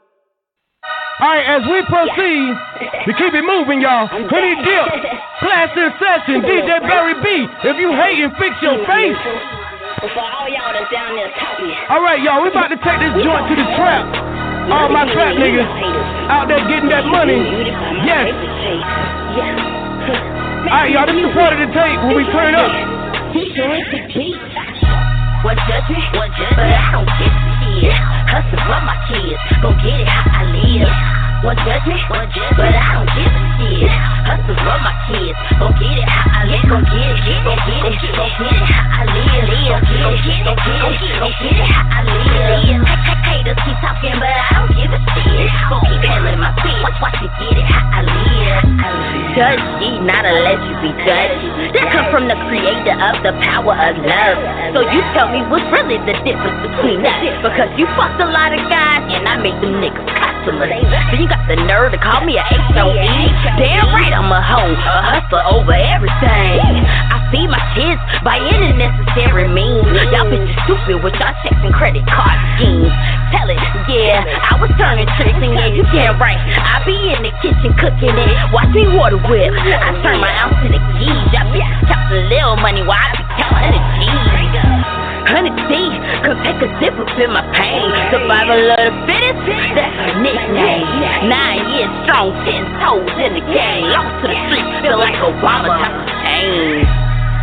[1.20, 4.08] Alright, as we proceed to keep it moving, y'all.
[4.08, 4.88] Honey Dip,
[5.44, 7.44] class in session, DJ Barry B.
[7.68, 9.20] If you hating, fix your face.
[10.00, 11.76] For all y'all that's down there talking.
[11.92, 14.08] Alright, y'all, we about to take this joint to the trap.
[14.72, 15.68] All my trap niggas
[16.32, 17.44] out there getting that money.
[18.08, 18.32] Yes.
[20.00, 22.72] Alright, y'all, this is part of the tape when we turn up.
[25.44, 27.10] One judgment, one judgment, but I don't.
[28.32, 31.44] Hustle for my kids, gon' get it how I live.
[31.44, 34.19] One judgment, one judgment, but I don't.
[34.30, 36.62] Hustle for my kids, gon' get it how I live.
[36.70, 39.50] Gon' get it, get it, gon' get it how I live.
[39.50, 42.86] Gon' get it, gon' get it, get it how I live.
[43.26, 45.50] Haters keep talking, but I don't give a shit.
[45.50, 48.70] Keep handling my feet, watch, watch me get it how I live.
[49.34, 51.74] Judge ye, not unless you be judged.
[51.74, 54.38] That come from the creator of the power of love.
[54.78, 57.18] So you tell me what's really the difference between us?
[57.42, 60.74] Because you fucked a lot of guys and I made them niggas customers.
[61.14, 63.18] Then you got the nerve to call me a H-O-E.
[63.62, 66.60] Damn right I'm a hoe, a hustler over everything.
[66.60, 69.88] I feed my kids by any necessary means.
[70.12, 72.92] Y'all bitches stupid with y'all checks and credit card schemes.
[73.32, 73.56] Tell it,
[73.88, 76.36] yeah, I was turning tricks and yeah, you can't right.
[76.36, 78.36] I be in the kitchen cooking it.
[78.52, 79.56] Watch me water whip.
[79.56, 81.24] I turn my ounce to the keys.
[81.32, 84.99] Y'all bitches count the little money while I be counting the G's.
[85.28, 85.74] Honey D,
[86.24, 87.90] come take a sip up in my pain.
[88.14, 89.40] Survival of the fittest,
[89.76, 90.86] that's her nickname.
[91.28, 93.90] Nine years strong, ten toes in the game.
[93.92, 96.88] Lost to the streets, feel like Obama type of change.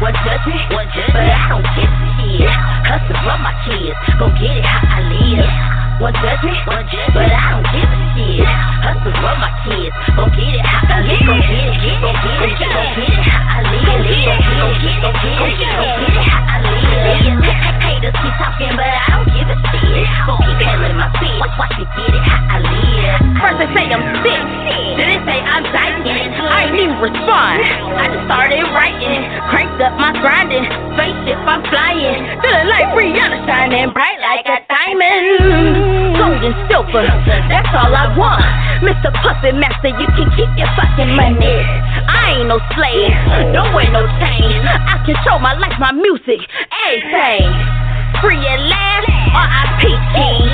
[0.01, 2.53] One judgment, one judgment, but I don't give a shit.
[2.87, 6.01] Hustle for my kids, gon' get it how I live.
[6.01, 8.76] One judgment, one judgment, but I don't give a shit.
[8.87, 11.19] Hustle for my kids, gon' get it how I live.
[11.27, 13.83] Gon' get it, gon' get it, gon' get it how I live.
[13.83, 17.43] Gon' get it, gon' get it, gon' get it, gon' get it how I live.
[17.83, 20.07] Haters keep talking, but I don't give a shit.
[20.23, 23.27] Gon' keep handling my feet, watch, watch me get it how I live.
[23.43, 24.43] First they say I'm sick,
[25.03, 26.07] then they say I'm dying.
[26.07, 27.59] I ain't even respond.
[27.99, 30.63] I just started writing, cranked up my grinding.
[30.95, 36.15] Spaceship I'm flying, feeling like Rihanna shining bright like a diamond.
[36.17, 37.03] Gold and silver,
[37.51, 38.47] that's all I want.
[38.85, 39.09] Mr.
[39.23, 41.57] Puppet Master, you can keep your fucking money.
[42.09, 43.13] I ain't no slave,
[43.53, 44.61] don't wear no chain.
[44.67, 46.41] I control my life, my music,
[46.85, 47.49] everything.
[48.21, 49.85] Free at last, R.I.P.
[50.13, 50.49] King.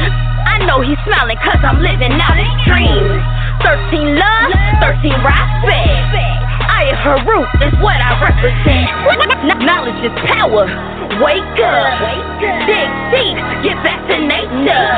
[0.47, 3.23] I know he's smiling cause I'm living out his dreams.
[3.62, 4.51] 13 love,
[4.82, 6.51] 13 respect.
[6.93, 8.85] I her root, is what I represent.
[9.64, 10.69] Knowledge is power.
[11.24, 11.89] Wake up,
[12.69, 14.93] dig deep, get back to nature.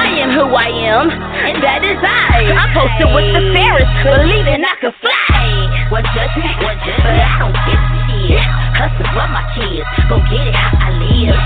[0.00, 2.56] I am who I am, and that is I.
[2.56, 5.92] I'm posted with the fairest, believing I can fly.
[5.92, 8.46] One judgment, one judgment, but I don't give a shit.
[8.80, 11.36] Hustle for my kids, gon' get it how I live.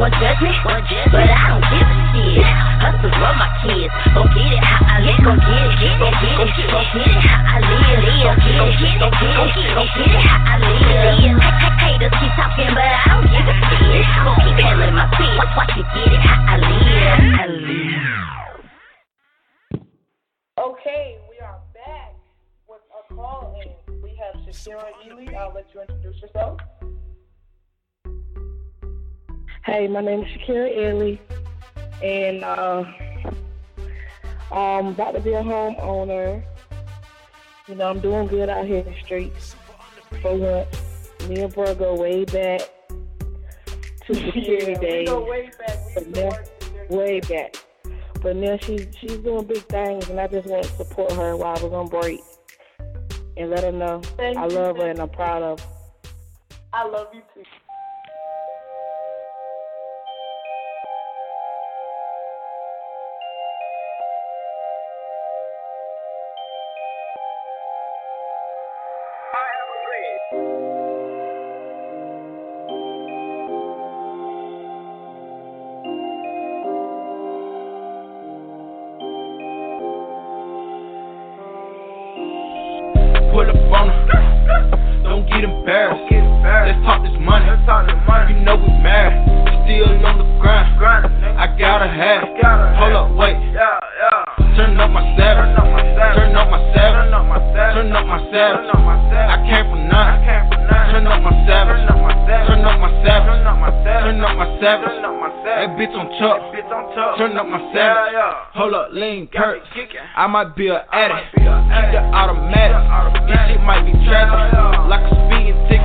[0.00, 2.73] One judgment, one judgment, but I don't give a shit.
[3.04, 5.20] Hustle for my kids, gon' get it how I live.
[5.20, 8.00] Gon' get it, gon' get it, gon' get it how I live.
[8.24, 8.64] Gon' get it,
[8.96, 11.36] gon' get it, get it, gon' get it how I live.
[11.84, 14.08] Haters keep talking, but I don't give a shit.
[14.24, 17.20] Gon' keep handling my feet, watch, watch me get it how I live.
[17.34, 18.64] I live.
[20.64, 22.16] Okay, we are back
[22.68, 24.00] with a call in.
[24.02, 25.36] We have Shakira Ely.
[25.36, 26.58] I'll let you introduce yourself.
[29.66, 31.16] Hey, my name is Shakira Ely,
[32.02, 32.84] and uh,
[34.52, 36.42] I'm about to be a homeowner.
[37.68, 39.56] You know, I'm doing good out here in the streets.
[40.22, 42.60] For once, me and bro go way back
[44.06, 45.08] to security Yeah, days.
[45.08, 45.78] go way back.
[45.94, 46.30] But now,
[46.96, 47.56] way back.
[48.20, 51.56] But now she's she's doing big things, and I just want to support her while
[51.62, 52.20] we're on break
[53.36, 55.66] and let her know Thank I love her and I'm proud of her.
[56.72, 57.42] I love you too.
[110.24, 111.36] I might be an addict.
[111.36, 112.80] Either automatic.
[113.28, 114.56] This shit might be tragic.
[114.88, 115.84] Like a speeding ticket.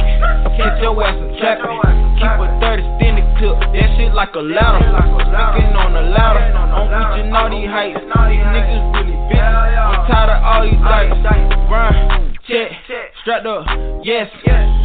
[0.55, 1.67] Catch your ass in traffic.
[1.67, 3.59] Keep a 30 standing clip.
[3.59, 4.79] That shit like a ladder.
[4.79, 6.55] Sticking on a ladder.
[6.55, 7.99] I'm reaching all these heights.
[7.99, 9.43] These niggas really bitches.
[9.43, 11.19] I'm tired of all these lights,
[11.67, 12.71] Run, check,
[13.19, 13.67] strapped up.
[14.07, 14.31] Yes,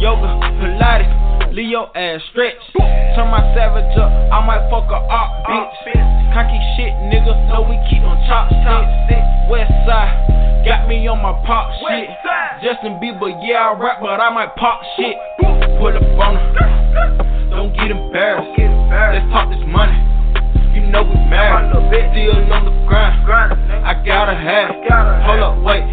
[0.03, 1.07] yoga, Pilates.
[1.55, 2.59] Leo ass stretch.
[3.15, 5.71] Turn my savage up, I might fuck a op, bitch.
[6.35, 9.23] Cocky shit, nigga, know we keep on chopsticks.
[9.47, 12.11] West side, got me on my pop shit.
[12.59, 15.15] Justin Bieber, yeah, I rap, but I might pop shit.
[15.39, 18.51] Pull up on her, don't get embarrassed.
[18.59, 20.14] Let's talk this money.
[20.75, 21.71] You know we married,
[22.11, 23.15] still on the grind.
[23.85, 24.75] I gotta have,
[25.23, 25.87] hold up, wait.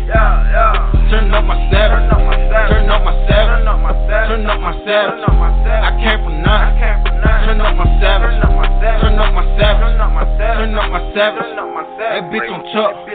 [1.11, 5.23] Turn up my savage, turn up my savage, turn up my savage.
[5.23, 6.83] I came from nothing.
[7.23, 11.47] Turn up my savage, turn up my savage, turn up my savage.
[12.03, 13.07] That bitch on top,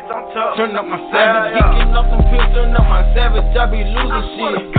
[0.55, 1.51] turn up my savage.
[1.51, 3.43] Geeking up some pills, turn up my savage.
[3.57, 4.71] I be losing shit.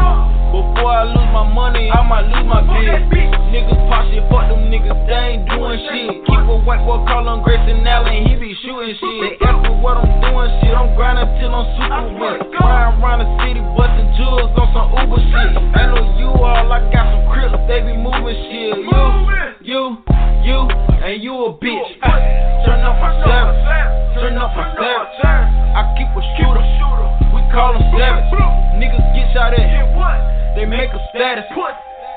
[0.48, 3.04] Before I lose my money, I might lose my bitch.
[3.52, 6.24] Niggas pop shit, fuck them niggas, they ain't doing shit.
[6.24, 9.38] Keep a white boy call on Grayson Allen, he be shooting shit.
[9.40, 10.74] They ask me what I'm doing, shit.
[10.74, 12.38] I'm grinding till I'm super wet.
[12.54, 15.50] Flying around the city, busting jewels on some Uber shit.
[15.74, 18.78] I know you all, I got some crips, they be moving shit.
[18.78, 19.02] You,
[19.62, 19.80] you,
[20.44, 20.58] you,
[21.02, 21.88] and you a bitch.
[22.66, 23.60] Turn up my savage,
[24.14, 25.18] turn up my savage.
[25.74, 26.64] I keep a shooter,
[27.34, 28.28] we call him savage.
[28.78, 29.66] Niggas get shot at,
[30.54, 31.44] they make a status.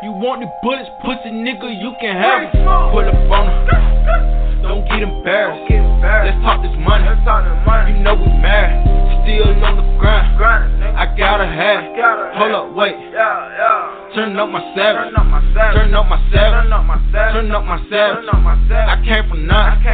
[0.01, 2.57] You want the bullets, pussy nigga, you can have it.
[2.57, 5.69] Pull up on her, don't get embarrassed.
[5.69, 7.05] Let's talk this money.
[7.05, 8.81] You know we married,
[9.21, 10.41] still on the grind.
[10.97, 11.93] I gotta have,
[12.33, 12.97] hold up, wait.
[14.17, 16.73] Turn up my savage, turn up my savage,
[17.37, 18.25] turn up my savage.
[18.25, 19.85] I came from nothing.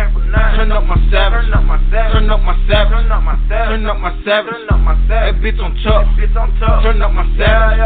[0.55, 4.55] Turn up my savage, turn up my savage, turn up my savage.
[5.11, 6.07] That bitch on top,
[6.79, 7.83] turn up my savage.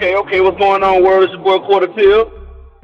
[0.00, 1.24] Okay, okay, what's going on, world?
[1.24, 2.32] It's your boy Quarter Pill.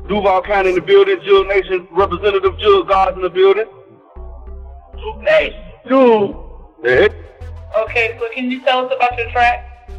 [0.06, 3.64] Duval County in the building, Jug Nation representative Jug God in the building.
[4.98, 6.36] Jug Nation.
[6.82, 7.08] Hey.
[7.74, 9.90] Okay, so can you tell us about your track?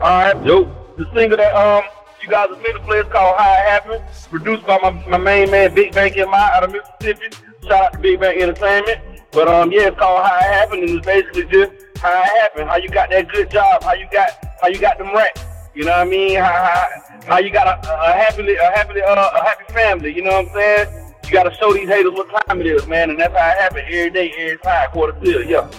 [0.00, 0.64] Alright, yo.
[0.96, 1.84] The single that um
[2.24, 5.48] you guys are to play is called How It Happened, produced by my, my main
[5.48, 7.36] man Big Bang M I out of Mississippi.
[7.62, 8.98] Shout out to Big Bang Entertainment.
[9.30, 12.68] But um yeah, it's called How It Happened and it's basically just how it happened,
[12.68, 14.30] how you got that good job, how you got
[14.60, 15.44] how you got them racks.
[15.74, 16.38] You know what I mean?
[16.38, 16.86] How,
[17.26, 20.14] how, you got a, a happily a happily uh, a happy family.
[20.14, 21.14] You know what I'm saying?
[21.24, 23.58] You got to show these haters what time it is, man, and that's how it
[23.58, 25.70] happen every day, every time, quarter till, yeah.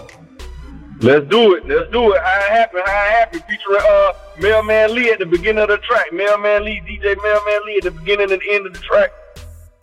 [1.02, 1.66] Let's do it.
[1.66, 2.22] Let's do it.
[2.22, 2.82] How it happen?
[2.86, 3.40] How it happen?
[3.41, 6.11] Featuring uh Mailman Lee at the beginning of the track.
[6.11, 9.11] Mailman Lee, DJ Mailman Lee at the beginning and the end of the track.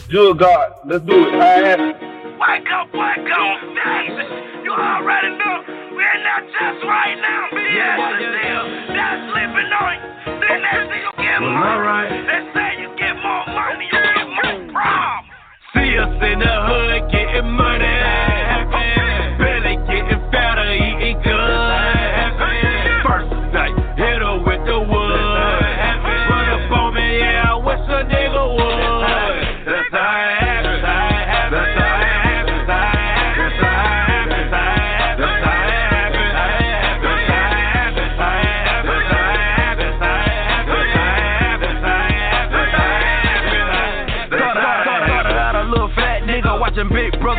[0.09, 0.73] Jug God.
[0.85, 1.33] Let's do it.
[1.33, 2.17] How it happen?
[2.39, 4.56] Wake up, wake up, David.
[4.67, 5.63] You already know
[5.95, 8.67] we're not just right now, but yes, still
[8.99, 10.11] not sleeping on you.
[10.43, 11.71] Then next thing you get Well, money.
[11.71, 12.11] alright.
[12.11, 15.31] They say you get more money, you get more problems.
[15.71, 17.95] See us in the hood getting money.
[18.75, 19.16] Belly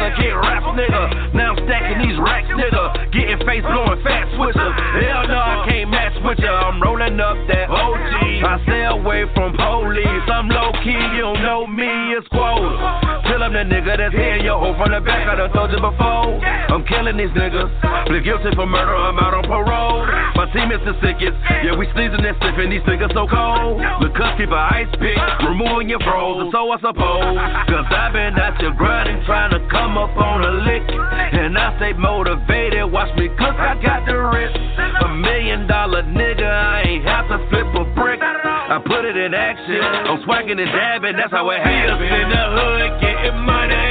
[0.07, 1.33] Brother get rap nigga.
[1.33, 4.71] Now I'm stacking these racks nigga, getting face blowing fat switcher.
[4.71, 6.51] Hell no, I can't match with ya.
[6.51, 8.43] I'm rolling up that OG.
[8.43, 10.25] I stay away from police.
[10.31, 13.06] I'm low key, you don't know me, it's quota.
[13.41, 15.27] I'm the nigga that's hitting your hoe from the back.
[15.29, 16.41] I done told you before.
[16.41, 17.69] I'm killing these niggas.
[18.07, 20.05] Plead guilty for murder, I'm out on parole.
[20.35, 21.37] My team is the sickest.
[21.61, 22.69] Yeah, we sneezing and sniffing.
[22.71, 23.77] These niggas so cold.
[24.01, 26.49] The cuss keep a ice pick, removing your froze.
[26.49, 27.37] So I suppose.
[27.67, 30.85] Cause I've been out here grinding, trying to come up on a lick.
[30.87, 32.89] And I stay motivated.
[32.89, 34.57] Watch me cook, I got the wrist.
[35.03, 38.21] A million dollar nigga, I ain't have to flip a brick.
[38.69, 39.79] I put it in action.
[39.79, 42.03] I'm swagging and dabbing, that's how it happens.
[42.03, 43.87] in the hood getting money.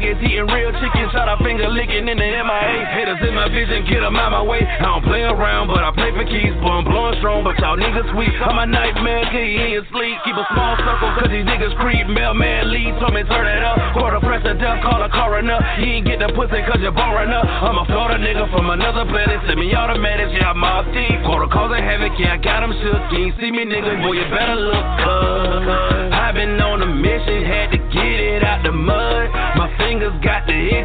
[0.01, 2.73] nuggets, eating real chicken, shot a finger licking in the MIA.
[2.89, 4.65] Haters in my vision, get them out my way.
[4.65, 6.57] I don't play around, but I play for keys.
[6.57, 8.33] Boy, I'm blowing strong, but y'all niggas sweet.
[8.41, 10.17] I'm a nightmare, he in your sleep.
[10.25, 12.09] Keep a small circle, cause these niggas creep.
[12.09, 13.77] Mailman lead, told me turn it up.
[13.93, 15.61] Quarter press of death, call a coroner.
[15.77, 17.45] You ain't get the pussy cause you're boring up.
[17.45, 19.37] I'm a Florida nigga from another planet.
[19.45, 21.21] Send me automatics, yeah, I'm off deep.
[21.29, 23.01] Quarter causing havoc, yeah, I got him shook.
[23.13, 26.09] You ain't see me, nigga, boy, you better look up.
[26.09, 28.30] I've been on a mission, had to get it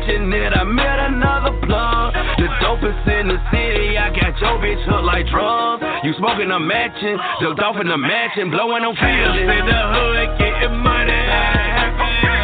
[0.07, 2.15] the itching I met another plug.
[2.39, 5.83] The dopest in the city, I got your bitch hooked like drugs.
[6.05, 9.51] You smoking a matching, ducked off in the mansion, blowing on feelings.
[9.51, 12.36] In the hood, getting money.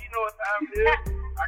[0.00, 0.98] You know what time it is.
[1.36, 1.44] I,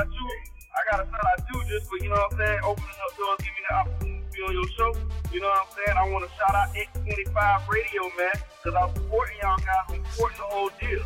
[0.00, 0.22] I do.
[0.70, 3.38] I gotta shout out you just for, you know what I'm saying, opening up doors,
[3.42, 4.90] giving me the opportunity to be on your show.
[5.32, 5.96] You know what I'm saying?
[5.98, 9.86] I want to shout out X25 Radio, man, because I'm supporting y'all guys.
[9.90, 11.02] I'm supporting the whole deal.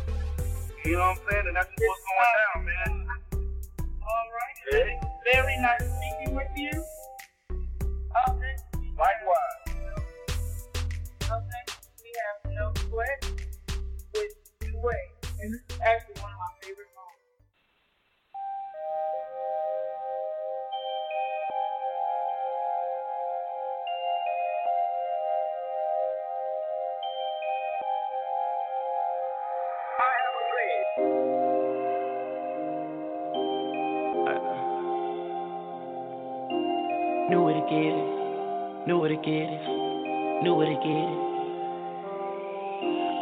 [0.85, 1.45] You know what I'm saying?
[1.49, 3.07] And that's just what's going down, man.
[4.05, 4.57] All right.
[4.69, 4.99] Hey.
[5.33, 6.83] Very nice speaking with you.
[8.29, 8.55] Okay.
[8.93, 9.61] Likewise.
[11.23, 11.63] Okay.
[12.03, 13.31] We have no sweat
[14.13, 15.14] with two way.
[15.41, 17.19] And this is actually one of my favorite songs.
[37.29, 38.87] Knew where to get it.
[38.87, 40.43] Knew where to get it.
[40.43, 41.25] Knew where to get it.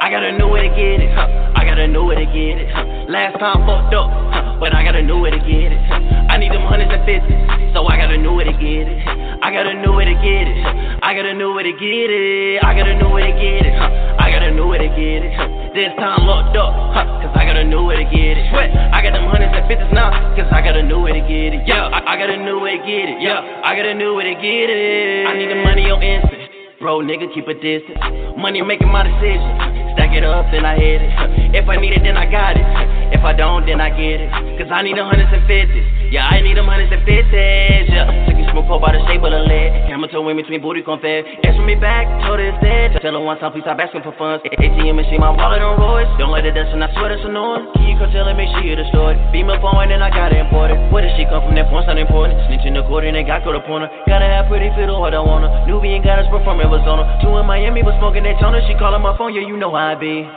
[0.02, 1.12] I gotta know where to get it.
[1.14, 1.43] Huh.
[1.64, 2.68] I gotta know where to get it.
[3.08, 4.12] Last time fucked up,
[4.60, 5.80] but I gotta know where to get it.
[6.28, 7.40] I need them hundreds and fifties,
[7.72, 9.00] so I gotta know where to get it.
[9.40, 10.60] I gotta know where to get it.
[11.00, 12.60] I gotta know where to get it.
[12.68, 13.80] I gotta know where to get it.
[13.80, 15.32] I gotta know where to get it.
[15.72, 16.76] This time locked up,
[17.24, 18.44] cause I gotta know where to get it.
[18.52, 21.56] Sweat, I got them hundreds and fifties now, cause I gotta know where to get
[21.56, 21.64] it.
[21.64, 23.24] Yeah, I, I gotta know where to get it.
[23.24, 25.32] Yeah, I gotta know where to get it.
[25.32, 26.44] I need the money on instant.
[26.84, 28.04] Bro, nigga, keep a distance.
[28.36, 29.73] Money making my decisions.
[30.14, 31.10] It up, then I hit it.
[31.58, 32.66] If I need it, then I got it.
[33.18, 34.30] If I don't, then I get it.
[34.62, 36.03] Cause I need a hundreds and fifties.
[36.14, 37.90] Yeah, I need a hundreds and fifties.
[37.90, 39.90] Yeah, took you smoke pole by the shape of the leg.
[39.90, 41.26] Camera toe in between booty confed.
[41.42, 42.94] Answer me back, told it's dead.
[43.02, 44.46] Tell her one time, please stop asking for funds.
[44.46, 46.06] ATM machine, my wallet on Royce.
[46.22, 47.66] Don't let it dance, and I swear that's annoying.
[47.74, 49.18] Can you come tell her, make sure you destroyed?
[49.34, 50.78] Female phone, and I got it imported.
[50.94, 51.58] Where did she come from?
[51.58, 52.38] That point's not important.
[52.46, 53.90] Snitch in the court, and they got caught up on her.
[54.06, 55.66] Gotta have pretty fiddle, what I want her.
[55.66, 57.10] Nubian got us from Arizona.
[57.26, 58.62] Two in Miami, but smoking that toner.
[58.70, 60.30] She calling my phone, yeah, you know how I be.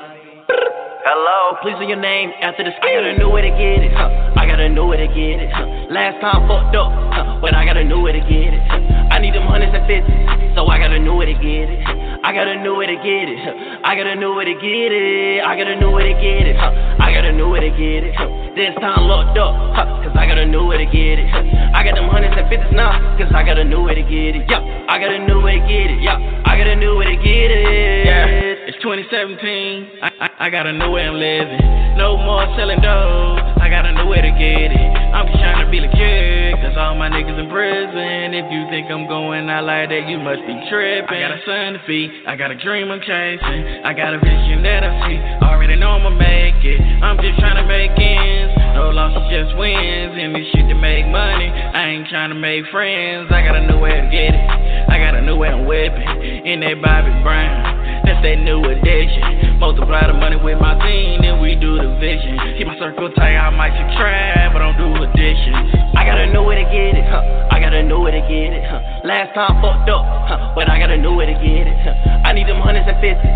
[1.06, 4.10] Hello, please say your name after the I gotta know where to get it, huh?
[4.34, 5.62] I gotta know where to get it, huh?
[5.86, 7.38] Last time fucked up, huh?
[7.40, 8.95] But I got a new way to get it, huh?
[9.16, 11.80] I need them hundreds and fifties, so I gotta know where to get it.
[12.20, 13.40] I gotta know where to get it.
[13.80, 15.40] I gotta know where to get it.
[15.40, 16.52] I gotta know where to get it.
[16.52, 18.12] I gotta know where to get it.
[18.60, 19.56] This time locked up,
[20.05, 21.32] cause I gotta know where to get it.
[21.32, 24.44] I got them hundreds and fifties now, cause I gotta know where to get it.
[24.52, 26.05] Yeah, I gotta know where to get it.
[26.05, 28.05] Yeah, I gotta know where to get it.
[28.05, 29.97] Yeah, it's 2017.
[30.05, 31.97] I, I, I gotta know where I'm living.
[31.97, 33.40] No more selling dope.
[33.64, 34.90] I gotta know where to get it.
[35.16, 38.34] I'm just trying to be legit, cause all my niggas in prison.
[38.34, 41.12] If you think I'm going out like that, you must be tripping.
[41.12, 43.62] I got a son to feed, I got a dream I'm chasing.
[43.84, 46.80] I got a vision that I see, already know I'ma make it.
[47.02, 48.52] I'm just trying to make ends.
[48.76, 50.14] No losses, just wins.
[50.16, 51.48] And this shit to make money.
[51.48, 53.32] I ain't trying to make friends.
[53.32, 54.46] I got a new way to get it.
[54.88, 56.04] I got a new way I'm whipping.
[56.44, 57.95] In that Bobby Brown.
[58.06, 59.58] That's that new addition.
[59.58, 62.38] Multiply the money with my team, then we do the vision.
[62.56, 65.52] Keep my circle tight, I might subtract, but I don't do addition.
[65.98, 67.50] I gotta know where to get it, huh?
[67.50, 68.78] I gotta know where to get it, huh?
[69.02, 70.54] Last time fucked up, huh?
[70.54, 72.22] But I gotta know where to get it, huh?
[72.22, 73.35] I need them hundreds and fifties,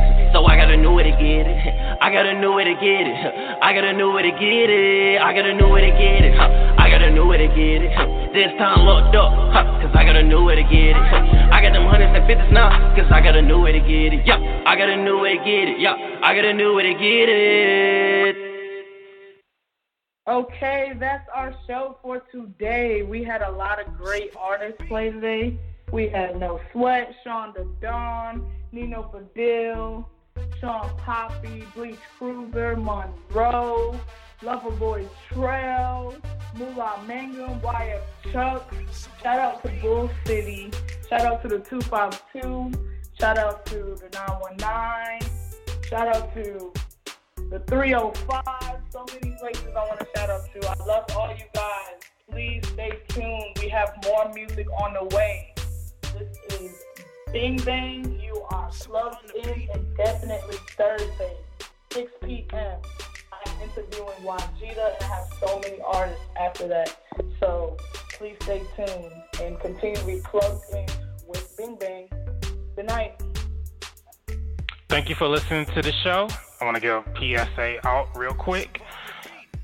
[1.11, 1.59] to get it.
[2.01, 3.17] I gotta know where to get it.
[3.63, 5.21] I gotta know where to get it.
[5.21, 6.35] I gotta know where to get it.
[6.39, 7.93] I gotta know where to get it.
[8.33, 9.33] This time locked up?
[9.83, 11.41] Cause I gotta know where to get it.
[11.51, 14.15] I got them hundreds and fifties now, cause I got a new way to get
[14.15, 14.63] it, yeah.
[14.67, 16.21] I got a new way to get it, yeah.
[16.23, 18.37] I got a new way to get it.
[20.29, 23.03] Okay, that's our show for today.
[23.03, 25.59] We had a lot of great artists play today.
[25.93, 30.05] We had No Sweat, Sean the Don, Nino Fedil,
[30.61, 33.99] Shawn Papi, Beach Cruiser, Monroe,
[34.43, 36.15] Loverboy Trell,
[36.57, 38.75] Mulah Magnum, YF Chuck.
[39.23, 40.71] Shout out to Bull City.
[41.09, 42.73] Shout out to the 252.
[43.19, 45.31] Shout out to the 919.
[45.89, 46.73] Shout out to
[47.51, 48.81] the 305.
[48.91, 50.69] So many places I want to shout out to.
[50.69, 52.01] I love all you guys.
[52.31, 53.59] Please stay tuned.
[53.61, 55.55] We have more music on the way.
[56.03, 56.85] This is
[57.33, 58.21] Bing Bang.
[58.21, 61.37] You are plugged in indefinitely Thursday,
[61.93, 62.81] 6 p.m.
[63.33, 66.97] I'm interviewing Wajida and I have so many artists after that.
[67.39, 67.77] So
[68.15, 70.87] please stay tuned and continue to be plugged in
[71.29, 72.09] with Bing Bang.
[72.75, 73.23] Good night.
[74.89, 76.29] Thank you for listening to the show.
[76.61, 78.83] I want to give a PSA out real quick.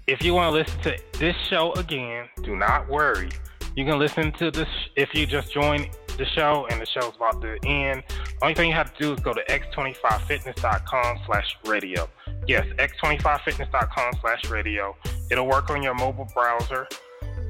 [0.06, 3.30] If you want to listen to this show again, do not worry.
[3.74, 7.40] You can listen to this if you just joined the show and the show's about
[7.42, 8.02] to end.
[8.42, 12.08] Only thing you have to do is go to x25fitness.com slash radio.
[12.46, 14.96] Yes, x25fitness.com slash radio.
[15.30, 16.86] It'll work on your mobile browser.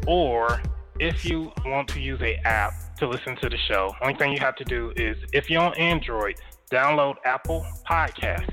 [0.06, 0.62] Or
[0.98, 4.38] if you want to use a app to listen to the show, only thing you
[4.40, 6.36] have to do is if you're on Android,
[6.70, 8.52] download Apple Podcasts.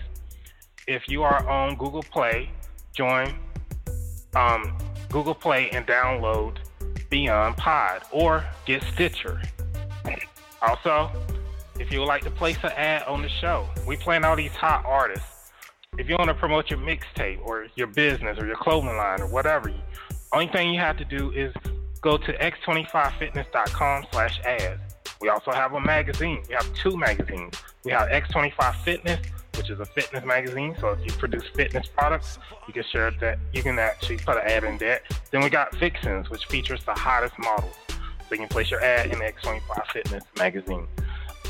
[0.88, 2.52] If you are on Google Play,
[2.94, 3.34] join
[4.35, 4.77] um,
[5.10, 6.57] Google Play and download
[7.10, 9.41] BeyondPod or get Stitcher.
[10.61, 11.11] Also,
[11.80, 14.51] if you would like to place an ad on the show, we plan all these
[14.51, 15.51] hot artists.
[15.97, 19.27] If you want to promote your mixtape or your business or your clothing line or
[19.27, 19.71] whatever,
[20.31, 21.53] only thing you have to do is
[22.01, 24.81] go to x25fitness.com slash ads.
[25.21, 26.43] We also have a magazine.
[26.49, 27.55] We have two magazines.
[27.85, 29.25] We have X25 Fitness,
[29.55, 30.75] which is a fitness magazine.
[30.80, 33.39] So if you produce fitness products, you can share that.
[33.53, 35.03] You can actually put an ad in that.
[35.31, 37.75] Then we got Vixens, which features the hottest models.
[38.28, 40.88] So you can place your ad in the X25 Fitness magazine.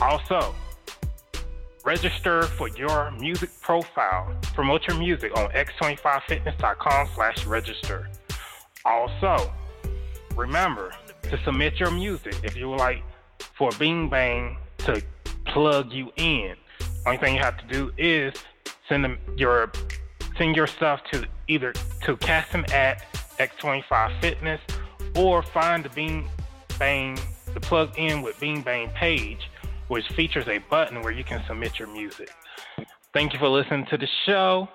[0.01, 0.53] Also,
[1.83, 4.35] register for your music profile.
[4.53, 8.09] Promote your music on x25fitness.com slash register.
[8.85, 9.51] Also,
[10.35, 10.93] remember
[11.23, 13.03] to submit your music if you would like
[13.37, 15.01] for Bing Bang to
[15.45, 16.55] plug you in.
[17.05, 18.33] Only thing you have to do is
[18.87, 19.71] send them your
[20.37, 21.73] send your stuff to either
[22.03, 23.05] to Cassim at
[23.37, 24.61] X25 Fitness
[25.15, 26.27] or find the Bing
[26.83, 27.17] Bang
[27.53, 29.49] the plug in with Bing Bang page,
[29.87, 32.29] which features a button where you can submit your music.
[33.13, 34.67] Thank you for listening to the show.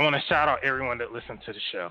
[0.00, 1.90] I want to shout out everyone that listened to the show.